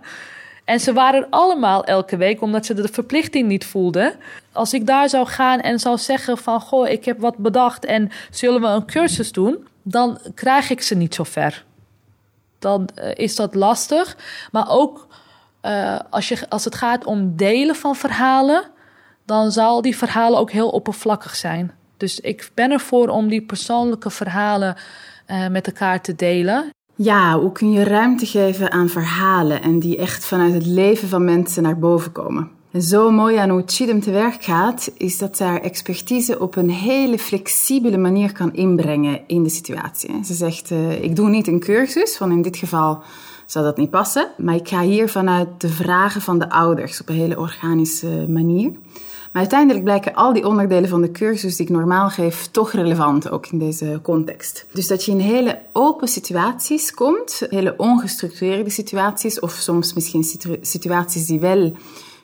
en 0.70 0.80
ze 0.80 0.94
waren 0.94 1.22
er 1.22 1.28
allemaal 1.30 1.84
elke 1.84 2.18
week 2.18 2.42
omdat 2.42 2.66
ze 2.66 2.74
de 2.74 2.88
verplichting 2.88 3.48
niet 3.48 3.66
voelden. 3.66 4.14
Als 4.52 4.74
ik 4.74 4.86
daar 4.86 5.10
zou 5.10 5.28
gaan 5.28 5.60
en 5.60 5.80
zou 5.80 5.98
zeggen 5.98 6.38
van... 6.38 6.62
goh, 6.62 6.88
ik 6.88 7.06
heb 7.06 7.20
wat 7.20 7.38
bedacht 7.38 7.86
en 7.86 8.12
zullen 8.32 8.62
we 8.62 8.68
een 8.68 8.86
cursus 8.86 9.32
doen... 9.32 9.68
dan 9.84 10.20
krijg 10.34 10.70
ik 10.70 10.82
ze 10.82 10.96
niet 10.96 11.16
zo 11.16 11.24
ver. 11.24 11.66
Dan 12.60 12.90
uh, 12.96 13.12
is 13.16 13.36
dat 13.36 13.56
lastig. 13.56 14.18
Maar 14.52 14.70
ook 14.70 15.08
uh, 15.62 16.00
als, 16.10 16.28
je, 16.28 16.50
als 16.50 16.66
het 16.66 16.76
gaat 16.76 17.06
om 17.06 17.36
delen 17.36 17.76
van 17.76 17.96
verhalen... 17.96 18.64
dan 19.26 19.52
zal 19.52 19.82
die 19.82 19.98
verhalen 19.98 20.40
ook 20.40 20.52
heel 20.52 20.70
oppervlakkig 20.70 21.36
zijn. 21.36 21.72
Dus 21.98 22.20
ik 22.20 22.52
ben 22.54 22.72
ervoor 22.72 23.08
om 23.08 23.28
die 23.28 23.42
persoonlijke 23.42 24.10
verhalen 24.10 24.76
uh, 25.28 25.48
met 25.48 25.68
elkaar 25.68 26.02
te 26.02 26.16
delen. 26.16 26.70
Ja, 27.02 27.40
hoe 27.40 27.52
kun 27.52 27.72
je 27.72 27.84
ruimte 27.84 28.26
geven 28.26 28.72
aan 28.72 28.90
verhalen 28.90 29.62
en 29.62 29.80
die 29.80 29.98
echt 29.98 30.26
vanuit 30.26 30.54
het 30.54 30.66
leven 30.66 31.08
van 31.08 31.24
mensen 31.24 31.64
naar 31.64 31.80
boven 31.80 32.12
komen? 32.12 32.50
En 32.72 32.82
zo 32.82 33.12
mooi 33.12 33.36
aan 33.36 33.50
hoe 33.50 33.64
Chidem 33.66 34.00
te 34.00 34.12
werk 34.12 34.44
gaat, 34.44 34.92
is 34.98 35.18
dat 35.18 35.38
ze 35.38 35.44
haar 35.44 35.62
expertise 35.62 36.40
op 36.40 36.56
een 36.56 36.70
hele 36.70 37.20
flexibele 37.20 37.98
manier 37.98 38.32
kan 38.32 38.54
inbrengen 38.54 39.22
in 39.28 39.44
de 39.44 39.50
situatie. 39.50 40.24
Ze 40.26 40.34
zegt, 40.34 40.72
uh, 40.72 41.04
ik 41.04 41.16
doe 41.16 41.30
niet 41.30 41.48
een 41.48 41.60
cursus, 41.60 42.18
want 42.18 42.32
in 42.32 42.42
dit 42.42 42.58
geval 42.58 43.02
zou 43.46 43.66
dat 43.66 43.78
niet 43.78 43.90
passen, 43.90 44.28
maar 44.38 44.56
ik 44.56 44.68
ga 44.68 44.82
hier 44.82 45.10
vanuit 45.10 45.48
de 45.58 45.70
vragen 45.70 46.22
van 46.22 46.40
de 46.40 46.50
ouders 46.50 47.02
op 47.02 47.10
een 47.10 47.16
hele 47.16 47.40
organische 47.40 48.26
manier. 48.28 48.72
Maar 49.32 49.42
uiteindelijk 49.42 49.84
blijken 49.84 50.14
al 50.14 50.34
die 50.34 50.48
onderdelen 50.48 50.90
van 50.90 51.02
de 51.02 51.12
cursus 51.12 51.56
die 51.56 51.66
ik 51.66 51.72
normaal 51.72 52.10
geef 52.10 52.48
toch 52.48 52.72
relevant, 52.72 53.30
ook 53.30 53.48
in 53.48 53.60
deze 53.60 54.00
context. 54.04 54.66
Dus 54.74 54.88
dat 54.88 55.06
je 55.06 55.12
in 55.12 55.20
hele 55.20 55.60
open 55.74 56.08
situaties 56.08 56.94
komt, 56.94 57.42
hele 57.50 57.74
ongestructureerde 57.78 58.70
situaties, 58.70 59.40
of 59.40 59.52
soms 59.52 59.94
misschien 59.94 60.24
situaties 60.62 61.26
die 61.26 61.40
wel 61.40 61.74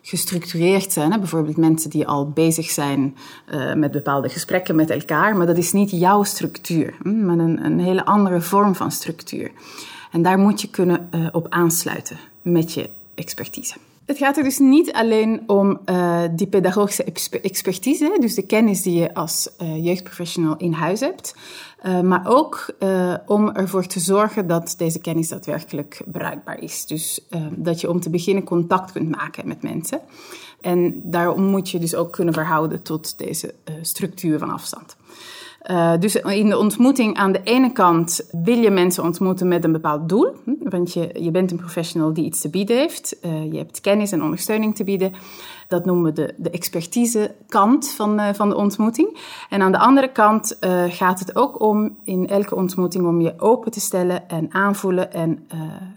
gestructureerd 0.02 0.92
zijn. 0.92 1.10
Bijvoorbeeld 1.10 1.58
mensen 1.58 1.90
die 1.90 2.08
al 2.08 2.30
bezig 2.30 2.70
zijn 2.70 3.16
uh, 3.54 3.74
met 3.74 3.92
bepaalde 3.92 4.30
gesprekken 4.30 4.76
met 4.76 4.90
elkaar, 4.90 5.38
maar 5.38 5.48
dat 5.48 5.58
is 5.58 5.72
niet 5.72 5.92
jouw 5.92 6.24
structuur, 6.24 6.94
hm? 7.02 7.26
maar 7.26 7.38
een, 7.38 7.66
een, 7.66 7.80
hele 7.80 8.06
andere 8.06 8.42
vorm 8.42 8.76
van 8.76 8.92
structuur. 8.92 9.52
En 10.12 10.22
daar 10.22 10.38
moet 10.38 10.62
je 10.62 10.70
kunnen 10.70 11.10
uh, 11.16 11.28
op 11.32 11.48
aansluiten 11.50 12.18
met 12.42 12.74
je 12.74 12.90
expertise. 13.16 13.76
Het 14.06 14.18
gaat 14.18 14.38
er 14.38 14.44
dus 14.44 14.60
niet 14.60 14.94
alleen 14.94 15.44
om 15.48 15.80
uh, 15.86 16.22
die 16.32 16.48
pedagogische 16.48 17.04
expertise, 17.42 18.18
dus 18.20 18.36
de 18.36 18.46
kennis 18.46 18.82
die 18.82 19.00
je 19.00 19.14
als 19.14 19.50
uh, 19.62 19.86
jeugdprofessional 19.86 20.58
in 20.58 20.72
huis 20.72 21.00
hebt, 21.00 21.36
uh, 21.86 22.02
maar 22.02 22.22
ook 22.28 22.76
om 23.26 23.50
ervoor 23.50 23.86
te 23.86 24.00
zorgen 24.00 24.48
dat 24.48 24.76
deze 24.78 25.00
kennis 25.00 25.28
daadwerkelijk 25.28 26.02
bruikbaar 26.06 26.60
is. 26.60 26.86
Dus 26.86 27.28
dat 27.52 27.82
je 27.82 27.90
om 27.90 28.00
te 28.00 28.10
beginnen 28.10 28.44
contact 28.44 28.92
kunt 28.92 29.16
maken 29.16 29.48
met 29.48 29.64
mensen. 29.64 30.00
En 30.62 31.02
daarom 31.04 31.44
moet 31.44 31.70
je 31.70 31.80
dus 31.80 31.96
ook 31.96 32.12
kunnen 32.12 32.34
verhouden 32.34 32.82
tot 32.82 33.18
deze 33.18 33.54
structuur 33.82 34.40
van 34.40 34.50
afstand. 34.50 34.96
Uh, 35.72 35.94
dus 36.00 36.16
in 36.16 36.50
de 36.50 36.58
ontmoeting 36.58 37.16
aan 37.16 37.32
de 37.32 37.42
ene 37.44 37.72
kant 37.72 38.30
wil 38.32 38.58
je 38.58 38.70
mensen 38.70 39.04
ontmoeten 39.04 39.48
met 39.48 39.64
een 39.64 39.72
bepaald 39.72 40.10
doel. 40.10 40.34
Hm, 40.44 40.70
want 40.70 40.94
je, 40.94 41.10
je 41.20 41.32
bent 41.32 41.52
een 41.52 41.58
professional 41.58 42.14
die 42.14 42.26
iets 42.26 42.42
te 42.42 42.50
bieden 42.50 42.78
heeft. 42.78 43.18
Uh, 43.22 43.52
je 43.52 43.58
hebt 43.58 43.82
kennis 43.82 44.12
en 44.12 44.24
ondersteuning 44.24 44.76
te 44.76 44.84
bieden. 44.84 45.14
Dat 45.68 45.86
noemen 45.86 46.06
we 46.06 46.14
de, 46.14 46.34
de 46.38 46.50
expertise 46.50 47.36
kant 47.48 47.90
van, 47.90 48.20
uh, 48.20 48.30
van 48.34 48.50
de 48.50 48.56
ontmoeting. 48.56 49.18
En 49.50 49.62
aan 49.62 49.72
de 49.72 49.78
andere 49.78 50.12
kant 50.12 50.58
gaat 50.90 51.20
het 51.20 51.36
ook 51.36 51.62
om 51.62 51.98
in 52.04 52.28
elke 52.28 52.56
ontmoeting 52.56 53.06
om 53.08 53.22
je 53.22 53.34
open 53.38 53.72
te 53.72 53.80
stellen 53.80 54.30
en 54.30 54.54
aanvoelen. 54.54 55.14
En 55.14 55.48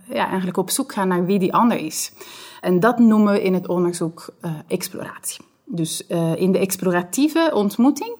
ja, 0.08 0.26
eigenlijk 0.26 0.56
op 0.56 0.70
zoek 0.70 0.92
gaan 0.92 1.08
naar 1.08 1.24
wie 1.24 1.38
die 1.38 1.54
ander 1.54 1.78
is. 1.78 2.12
En 2.60 2.80
dat 2.80 2.98
noemen 2.98 3.32
we 3.32 3.42
in 3.42 3.54
het 3.54 3.68
onderzoek 3.68 4.28
exploratie. 4.66 5.44
Dus 5.64 6.06
in 6.36 6.52
de 6.52 6.58
exploratieve 6.58 7.50
ontmoeting 7.54 8.16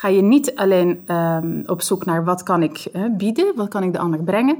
ga 0.00 0.08
je 0.08 0.22
niet 0.22 0.54
alleen 0.54 1.14
um, 1.14 1.62
op 1.66 1.82
zoek 1.82 2.04
naar 2.04 2.24
wat 2.24 2.42
kan 2.42 2.62
ik 2.62 2.88
uh, 2.92 3.04
bieden, 3.16 3.52
wat 3.56 3.68
kan 3.68 3.82
ik 3.82 3.92
de 3.92 3.98
ander 3.98 4.22
brengen, 4.22 4.58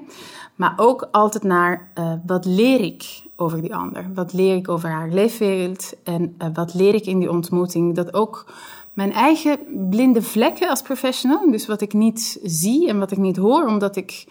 maar 0.54 0.72
ook 0.76 1.08
altijd 1.10 1.42
naar 1.42 1.88
uh, 1.98 2.12
wat 2.26 2.44
leer 2.44 2.80
ik 2.80 3.22
over 3.36 3.60
die 3.60 3.74
ander, 3.74 4.10
wat 4.14 4.32
leer 4.32 4.56
ik 4.56 4.68
over 4.68 4.88
haar 4.88 5.08
leefwereld 5.08 5.92
en 6.04 6.34
uh, 6.42 6.48
wat 6.54 6.74
leer 6.74 6.94
ik 6.94 7.06
in 7.06 7.18
die 7.18 7.30
ontmoeting. 7.30 7.94
Dat 7.94 8.14
ook 8.14 8.52
mijn 8.92 9.12
eigen 9.12 9.58
blinde 9.90 10.22
vlekken 10.22 10.68
als 10.68 10.82
professional, 10.82 11.50
dus 11.50 11.66
wat 11.66 11.80
ik 11.80 11.92
niet 11.92 12.40
zie 12.42 12.88
en 12.88 12.98
wat 12.98 13.10
ik 13.10 13.18
niet 13.18 13.36
hoor, 13.36 13.66
omdat 13.66 13.96
ik 13.96 14.24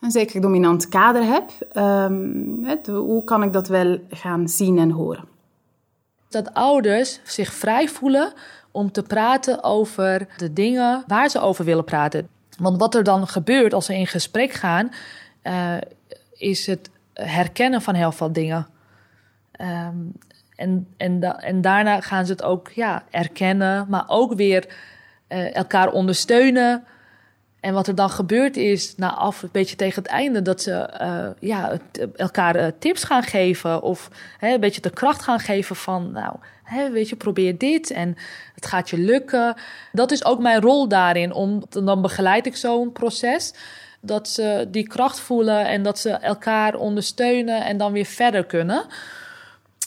een 0.00 0.10
zeker 0.10 0.40
dominant 0.40 0.88
kader 0.88 1.22
heb, 1.24 1.50
het, 2.62 2.86
hoe 2.86 3.24
kan 3.24 3.42
ik 3.42 3.52
dat 3.52 3.68
wel 3.68 3.98
gaan 4.10 4.48
zien 4.48 4.78
en 4.78 4.90
horen? 4.90 5.24
Dat 6.28 6.54
ouders 6.54 7.20
zich 7.24 7.52
vrij 7.52 7.88
voelen 7.88 8.32
om 8.70 8.92
te 8.92 9.02
praten 9.02 9.64
over 9.64 10.26
de 10.36 10.52
dingen 10.52 11.04
waar 11.06 11.28
ze 11.28 11.40
over 11.40 11.64
willen 11.64 11.84
praten. 11.84 12.28
Want 12.58 12.78
wat 12.78 12.94
er 12.94 13.04
dan 13.04 13.26
gebeurt 13.26 13.72
als 13.72 13.86
ze 13.86 13.94
in 13.94 14.06
gesprek 14.06 14.52
gaan, 14.52 14.90
uh, 15.42 15.74
is 16.32 16.66
het 16.66 16.90
herkennen 17.12 17.82
van 17.82 17.94
heel 17.94 18.12
veel 18.12 18.32
dingen. 18.32 18.66
Um, 19.60 20.12
en, 20.56 20.86
en, 20.96 21.22
en 21.40 21.60
daarna 21.60 22.00
gaan 22.00 22.26
ze 22.26 22.32
het 22.32 22.42
ook 22.42 22.70
ja, 22.70 23.04
erkennen, 23.10 23.86
maar 23.88 24.04
ook 24.06 24.34
weer 24.34 24.66
uh, 25.28 25.54
elkaar 25.56 25.90
ondersteunen. 25.90 26.84
En 27.60 27.74
wat 27.74 27.86
er 27.86 27.94
dan 27.94 28.10
gebeurt 28.10 28.56
is, 28.56 28.94
na 28.96 29.14
af, 29.14 29.42
een 29.42 29.48
beetje 29.52 29.76
tegen 29.76 30.02
het 30.02 30.10
einde, 30.10 30.42
dat 30.42 30.62
ze 30.62 30.90
uh, 31.00 31.50
ja, 31.50 31.78
elkaar 32.16 32.56
uh, 32.56 32.66
tips 32.78 33.04
gaan 33.04 33.22
geven. 33.22 33.82
Of 33.82 34.10
hè, 34.38 34.54
een 34.54 34.60
beetje 34.60 34.80
de 34.80 34.90
kracht 34.90 35.22
gaan 35.22 35.40
geven 35.40 35.76
van, 35.76 36.12
nou, 36.12 36.36
hè, 36.62 36.90
weet 36.90 37.08
je, 37.08 37.16
probeer 37.16 37.58
dit 37.58 37.90
en 37.90 38.16
het 38.54 38.66
gaat 38.66 38.90
je 38.90 38.98
lukken. 38.98 39.54
Dat 39.92 40.10
is 40.10 40.24
ook 40.24 40.40
mijn 40.40 40.60
rol 40.60 40.88
daarin. 40.88 41.32
Om, 41.32 41.62
dan 41.68 42.02
begeleid 42.02 42.46
ik 42.46 42.56
zo'n 42.56 42.92
proces. 42.92 43.54
Dat 44.00 44.28
ze 44.28 44.66
die 44.70 44.88
kracht 44.88 45.20
voelen 45.20 45.66
en 45.66 45.82
dat 45.82 45.98
ze 45.98 46.10
elkaar 46.10 46.74
ondersteunen 46.74 47.64
en 47.64 47.76
dan 47.76 47.92
weer 47.92 48.04
verder 48.04 48.44
kunnen. 48.44 48.84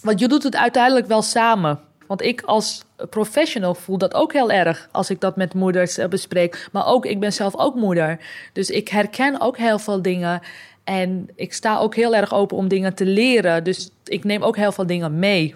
Want 0.01 0.19
je 0.19 0.27
doet 0.27 0.43
het 0.43 0.55
uiteindelijk 0.55 1.07
wel 1.07 1.21
samen. 1.21 1.79
Want 2.11 2.23
ik 2.23 2.41
als 2.41 2.83
professional 3.09 3.75
voel 3.75 3.97
dat 3.97 4.13
ook 4.13 4.33
heel 4.33 4.51
erg 4.51 4.89
als 4.91 5.09
ik 5.09 5.19
dat 5.19 5.35
met 5.35 5.53
moeders 5.53 5.99
uh, 5.99 6.05
bespreek. 6.05 6.69
Maar 6.71 6.85
ook, 6.85 7.05
ik 7.05 7.19
ben 7.19 7.33
zelf 7.33 7.57
ook 7.57 7.75
moeder. 7.75 8.19
Dus 8.53 8.69
ik 8.69 8.87
herken 8.87 9.41
ook 9.41 9.57
heel 9.57 9.79
veel 9.79 10.01
dingen. 10.01 10.41
En 10.83 11.29
ik 11.35 11.53
sta 11.53 11.77
ook 11.77 11.95
heel 11.95 12.15
erg 12.15 12.33
open 12.33 12.57
om 12.57 12.67
dingen 12.67 12.93
te 12.93 13.05
leren. 13.05 13.63
Dus 13.63 13.89
ik 14.03 14.23
neem 14.23 14.43
ook 14.43 14.55
heel 14.55 14.71
veel 14.71 14.85
dingen 14.85 15.19
mee. 15.19 15.55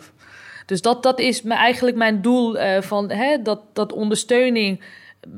Dus 0.65 0.82
dat, 0.82 1.04
dat 1.04 1.20
is 1.20 1.44
eigenlijk 1.44 1.96
mijn 1.96 2.22
doel 2.22 2.58
uh, 2.58 2.82
van 2.82 3.12
hè, 3.12 3.41
dat, 3.41 3.60
dat 3.74 3.94
ondersteuning. 3.94 4.84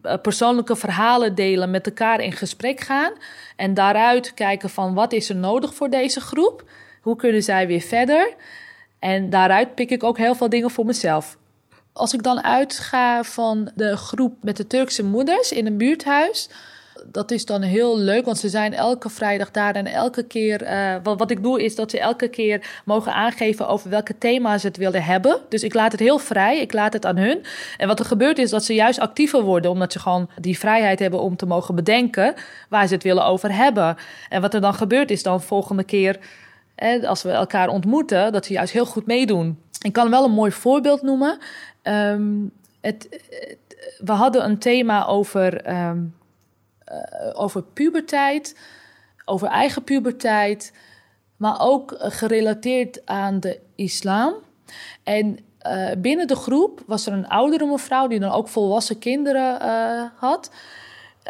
Uh, 0.03 0.13
persoonlijke 0.21 0.75
verhalen 0.75 1.35
delen, 1.35 1.71
met 1.71 1.85
elkaar 1.85 2.19
in 2.19 2.31
gesprek 2.31 2.79
gaan. 2.79 3.11
En 3.55 3.73
daaruit 3.73 4.33
kijken 4.33 4.69
van 4.69 4.93
wat 4.93 5.13
is 5.13 5.29
er 5.29 5.35
nodig 5.35 5.73
voor 5.73 5.89
deze 5.89 6.19
groep? 6.19 6.63
Hoe 7.01 7.15
kunnen 7.15 7.43
zij 7.43 7.67
weer 7.67 7.81
verder? 7.81 8.35
En 8.99 9.29
daaruit 9.29 9.75
pik 9.75 9.89
ik 9.89 10.03
ook 10.03 10.17
heel 10.17 10.35
veel 10.35 10.49
dingen 10.49 10.69
voor 10.69 10.85
mezelf. 10.85 11.37
Als 11.93 12.13
ik 12.13 12.23
dan 12.23 12.43
uitga 12.43 13.23
van 13.23 13.71
de 13.75 13.97
groep 13.97 14.33
met 14.41 14.57
de 14.57 14.67
Turkse 14.67 15.03
moeders 15.03 15.51
in 15.51 15.65
een 15.65 15.77
buurthuis. 15.77 16.49
Dat 17.11 17.31
is 17.31 17.45
dan 17.45 17.61
heel 17.61 17.97
leuk, 17.97 18.25
want 18.25 18.37
ze 18.37 18.49
zijn 18.49 18.73
elke 18.73 19.09
vrijdag 19.09 19.51
daar 19.51 19.75
en 19.75 19.85
elke 19.85 20.23
keer. 20.23 20.61
Uh, 20.63 20.95
wat, 21.03 21.19
wat 21.19 21.31
ik 21.31 21.43
doe 21.43 21.63
is 21.63 21.75
dat 21.75 21.91
ze 21.91 21.99
elke 21.99 22.27
keer 22.27 22.81
mogen 22.85 23.13
aangeven 23.13 23.67
over 23.67 23.89
welke 23.89 24.17
thema's 24.17 24.61
ze 24.61 24.67
het 24.67 24.77
willen 24.77 25.03
hebben. 25.03 25.39
Dus 25.49 25.63
ik 25.63 25.73
laat 25.73 25.91
het 25.91 26.01
heel 26.01 26.19
vrij, 26.19 26.59
ik 26.59 26.73
laat 26.73 26.93
het 26.93 27.05
aan 27.05 27.17
hun. 27.17 27.45
En 27.77 27.87
wat 27.87 27.99
er 27.99 28.05
gebeurt 28.05 28.37
is 28.37 28.49
dat 28.49 28.63
ze 28.63 28.73
juist 28.73 28.99
actiever 28.99 29.41
worden, 29.41 29.71
omdat 29.71 29.91
ze 29.91 29.99
gewoon 29.99 30.29
die 30.41 30.59
vrijheid 30.59 30.99
hebben 30.99 31.19
om 31.19 31.35
te 31.35 31.45
mogen 31.45 31.75
bedenken 31.75 32.33
waar 32.69 32.87
ze 32.87 32.93
het 32.93 33.03
willen 33.03 33.25
over 33.25 33.55
hebben. 33.55 33.97
En 34.29 34.41
wat 34.41 34.53
er 34.53 34.61
dan 34.61 34.73
gebeurt 34.73 35.11
is 35.11 35.23
dan 35.23 35.41
volgende 35.41 35.83
keer 35.83 36.19
als 37.05 37.23
we 37.23 37.29
elkaar 37.29 37.69
ontmoeten, 37.69 38.31
dat 38.31 38.45
ze 38.45 38.53
juist 38.53 38.73
heel 38.73 38.85
goed 38.85 39.05
meedoen. 39.05 39.61
Ik 39.81 39.93
kan 39.93 40.09
wel 40.09 40.23
een 40.23 40.31
mooi 40.31 40.51
voorbeeld 40.51 41.01
noemen. 41.01 41.37
Um, 41.83 42.51
het, 42.81 43.21
we 43.97 44.11
hadden 44.11 44.45
een 44.45 44.59
thema 44.59 45.05
over, 45.05 45.77
um, 45.89 46.15
over 47.33 47.63
puberteit, 47.63 48.55
over 49.25 49.47
eigen 49.47 49.83
puberteit, 49.83 50.73
maar 51.37 51.55
ook 51.59 51.95
gerelateerd 51.97 53.05
aan 53.05 53.39
de 53.39 53.59
islam. 53.75 54.33
En 55.03 55.39
uh, 55.67 55.89
binnen 55.97 56.27
de 56.27 56.35
groep 56.35 56.83
was 56.85 57.05
er 57.05 57.13
een 57.13 57.27
oudere 57.27 57.65
mevrouw 57.65 58.07
die 58.07 58.19
dan 58.19 58.31
ook 58.31 58.47
volwassen 58.47 58.99
kinderen 58.99 59.61
uh, 59.61 60.03
had. 60.15 60.51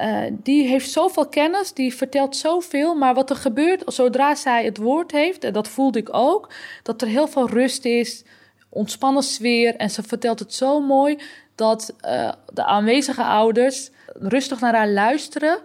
Uh, 0.01 0.21
die 0.31 0.67
heeft 0.67 0.91
zoveel 0.91 1.27
kennis, 1.27 1.73
die 1.73 1.95
vertelt 1.95 2.35
zoveel. 2.35 2.95
Maar 2.95 3.13
wat 3.13 3.29
er 3.29 3.35
gebeurt 3.35 3.83
zodra 3.85 4.35
zij 4.35 4.65
het 4.65 4.77
woord 4.77 5.11
heeft, 5.11 5.43
en 5.43 5.53
dat 5.53 5.67
voelde 5.67 5.99
ik 5.99 6.09
ook, 6.11 6.53
dat 6.83 7.01
er 7.01 7.07
heel 7.07 7.27
veel 7.27 7.49
rust 7.49 7.85
is, 7.85 8.23
ontspannen 8.69 9.23
sfeer. 9.23 9.75
En 9.75 9.89
ze 9.89 10.03
vertelt 10.03 10.39
het 10.39 10.53
zo 10.53 10.79
mooi 10.79 11.19
dat 11.55 11.93
uh, 12.05 12.31
de 12.53 12.63
aanwezige 12.63 13.23
ouders 13.23 13.89
rustig 14.13 14.59
naar 14.59 14.75
haar 14.75 14.89
luisteren. 14.89 15.59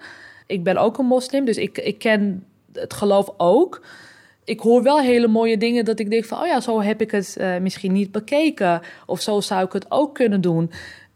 Ik 0.47 0.65
ben 0.65 0.77
ook 0.77 0.99
een 0.99 1.07
moslim, 1.07 1.45
dus 1.45 1.57
ik, 1.57 1.79
ik 1.79 1.99
ken 1.99 2.47
het 2.73 2.93
geloof 2.93 3.29
ook. 3.37 3.85
Ik 4.45 4.61
hoor 4.61 4.83
wel 4.83 5.01
hele 5.01 5.29
mooie 5.29 5.59
dingen 5.59 5.85
dat 5.85 5.99
ik 5.99 6.11
denk 6.11 6.25
van, 6.25 6.41
oh 6.41 6.47
ja, 6.47 6.61
zo 6.61 6.81
heb 6.81 7.01
ik 7.01 7.11
het 7.11 7.37
uh, 7.41 7.57
misschien 7.57 7.93
niet 7.93 8.13
bekeken. 8.13 8.81
Of 9.07 9.21
zo 9.21 9.41
zou 9.41 9.65
ik 9.65 9.73
het 9.73 9.87
ook 9.89 10.15
kunnen 10.15 10.41
doen. 10.41 10.71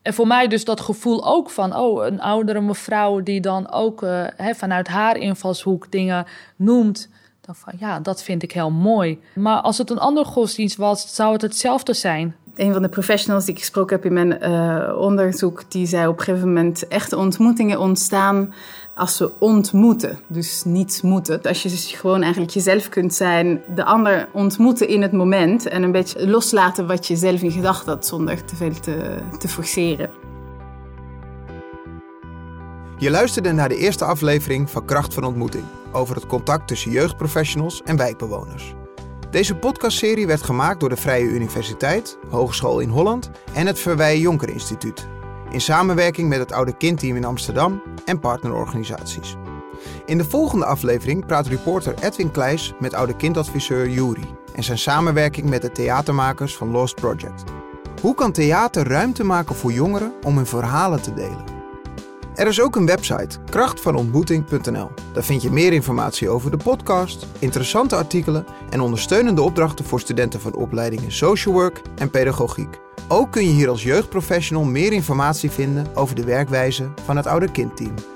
En 0.06 0.14
voor 0.14 0.26
mij 0.26 0.48
dus 0.48 0.64
dat 0.64 0.80
gevoel 0.80 1.26
ook 1.26 1.50
van, 1.50 1.76
oh, 1.76 2.06
een 2.06 2.20
oudere 2.20 2.60
mevrouw 2.60 3.22
die 3.22 3.40
dan 3.40 3.72
ook 3.72 4.00
hè, 4.36 4.54
vanuit 4.54 4.88
haar 4.88 5.16
invalshoek 5.16 5.92
dingen 5.92 6.26
noemt. 6.56 7.08
Dan 7.40 7.54
van, 7.54 7.72
ja, 7.78 8.00
dat 8.00 8.22
vind 8.22 8.42
ik 8.42 8.52
heel 8.52 8.70
mooi. 8.70 9.20
Maar 9.34 9.60
als 9.60 9.78
het 9.78 9.90
een 9.90 9.98
andere 9.98 10.26
godsdienst 10.26 10.76
was, 10.76 11.14
zou 11.14 11.32
het 11.32 11.42
hetzelfde 11.42 11.94
zijn 11.94 12.34
een 12.56 12.72
van 12.72 12.82
de 12.82 12.88
professionals 12.88 13.44
die 13.44 13.54
ik 13.54 13.60
gesproken 13.60 13.96
heb 13.96 14.04
in 14.04 14.12
mijn 14.12 14.38
uh, 14.42 14.98
onderzoek, 14.98 15.70
die 15.70 15.86
zei 15.86 16.06
op 16.06 16.18
een 16.18 16.24
gegeven 16.24 16.48
moment 16.48 16.88
echte 16.88 17.16
ontmoetingen 17.16 17.80
ontstaan 17.80 18.54
als 18.96 19.18
we 19.18 19.32
ontmoeten. 19.38 20.18
Dus 20.26 20.64
niet 20.64 21.02
moeten. 21.02 21.42
Als 21.42 21.62
je 21.62 21.68
dus 21.68 21.92
gewoon 21.92 22.22
eigenlijk 22.22 22.52
jezelf 22.52 22.88
kunt 22.88 23.14
zijn, 23.14 23.62
de 23.74 23.84
ander 23.84 24.28
ontmoeten 24.32 24.88
in 24.88 25.02
het 25.02 25.12
moment 25.12 25.68
en 25.68 25.82
een 25.82 25.92
beetje 25.92 26.28
loslaten 26.28 26.86
wat 26.86 27.06
je 27.06 27.16
zelf 27.16 27.42
in 27.42 27.50
gedachten 27.50 27.92
had 27.92 28.06
zonder 28.06 28.44
te 28.44 28.56
veel 28.56 28.80
te, 28.80 29.18
te 29.38 29.48
forceren. 29.48 30.10
Je 32.98 33.10
luisterde 33.10 33.52
naar 33.52 33.68
de 33.68 33.76
eerste 33.76 34.04
aflevering 34.04 34.70
van 34.70 34.84
Kracht 34.84 35.14
van 35.14 35.24
Ontmoeting 35.24 35.64
over 35.92 36.14
het 36.14 36.26
contact 36.26 36.68
tussen 36.68 36.90
jeugdprofessionals 36.90 37.82
en 37.82 37.96
wijkbewoners. 37.96 38.74
Deze 39.30 39.54
podcastserie 39.54 40.26
werd 40.26 40.42
gemaakt 40.42 40.80
door 40.80 40.88
de 40.88 40.96
Vrije 40.96 41.28
Universiteit, 41.28 42.18
Hogeschool 42.28 42.80
in 42.80 42.88
Holland 42.88 43.30
en 43.54 43.66
het 43.66 43.78
Verwij 43.78 44.18
Jonker 44.18 44.48
Instituut. 44.48 45.08
In 45.56 45.62
samenwerking 45.62 46.28
met 46.28 46.38
het 46.38 46.52
Oude 46.52 46.76
Kindteam 46.76 47.16
in 47.16 47.24
Amsterdam 47.24 47.82
en 48.04 48.18
partnerorganisaties. 48.18 49.36
In 50.06 50.18
de 50.18 50.24
volgende 50.24 50.64
aflevering 50.64 51.26
praat 51.26 51.46
reporter 51.46 51.94
Edwin 52.00 52.30
Kleijs 52.30 52.74
met 52.78 52.94
oude 52.94 53.16
kindadviseur 53.16 53.88
Juri 53.88 54.34
en 54.54 54.64
zijn 54.64 54.78
samenwerking 54.78 55.48
met 55.48 55.62
de 55.62 55.72
theatermakers 55.72 56.56
van 56.56 56.70
Lost 56.70 56.94
Project. 56.94 57.44
Hoe 58.00 58.14
kan 58.14 58.32
theater 58.32 58.88
ruimte 58.88 59.24
maken 59.24 59.54
voor 59.54 59.72
jongeren 59.72 60.12
om 60.22 60.36
hun 60.36 60.46
verhalen 60.46 61.02
te 61.02 61.14
delen? 61.14 61.44
Er 62.34 62.46
is 62.46 62.60
ook 62.60 62.76
een 62.76 62.86
website, 62.86 63.38
krachtvanontmoeting.nl. 63.50 64.90
Daar 65.12 65.24
vind 65.24 65.42
je 65.42 65.50
meer 65.50 65.72
informatie 65.72 66.28
over 66.28 66.50
de 66.50 66.56
podcast, 66.56 67.26
interessante 67.38 67.96
artikelen 67.96 68.46
en 68.70 68.80
ondersteunende 68.80 69.42
opdrachten 69.42 69.84
voor 69.84 70.00
studenten 70.00 70.40
van 70.40 70.54
opleidingen 70.54 71.12
Social 71.12 71.54
Work 71.54 71.82
en 71.94 72.10
Pedagogiek. 72.10 72.84
Ook 73.08 73.32
kun 73.32 73.44
je 73.44 73.52
hier 73.52 73.68
als 73.68 73.82
jeugdprofessional 73.82 74.64
meer 74.64 74.92
informatie 74.92 75.50
vinden 75.50 75.86
over 75.94 76.14
de 76.14 76.24
werkwijze 76.24 76.90
van 77.04 77.16
het 77.16 77.26
Oude 77.26 77.50
Kindteam. 77.50 78.15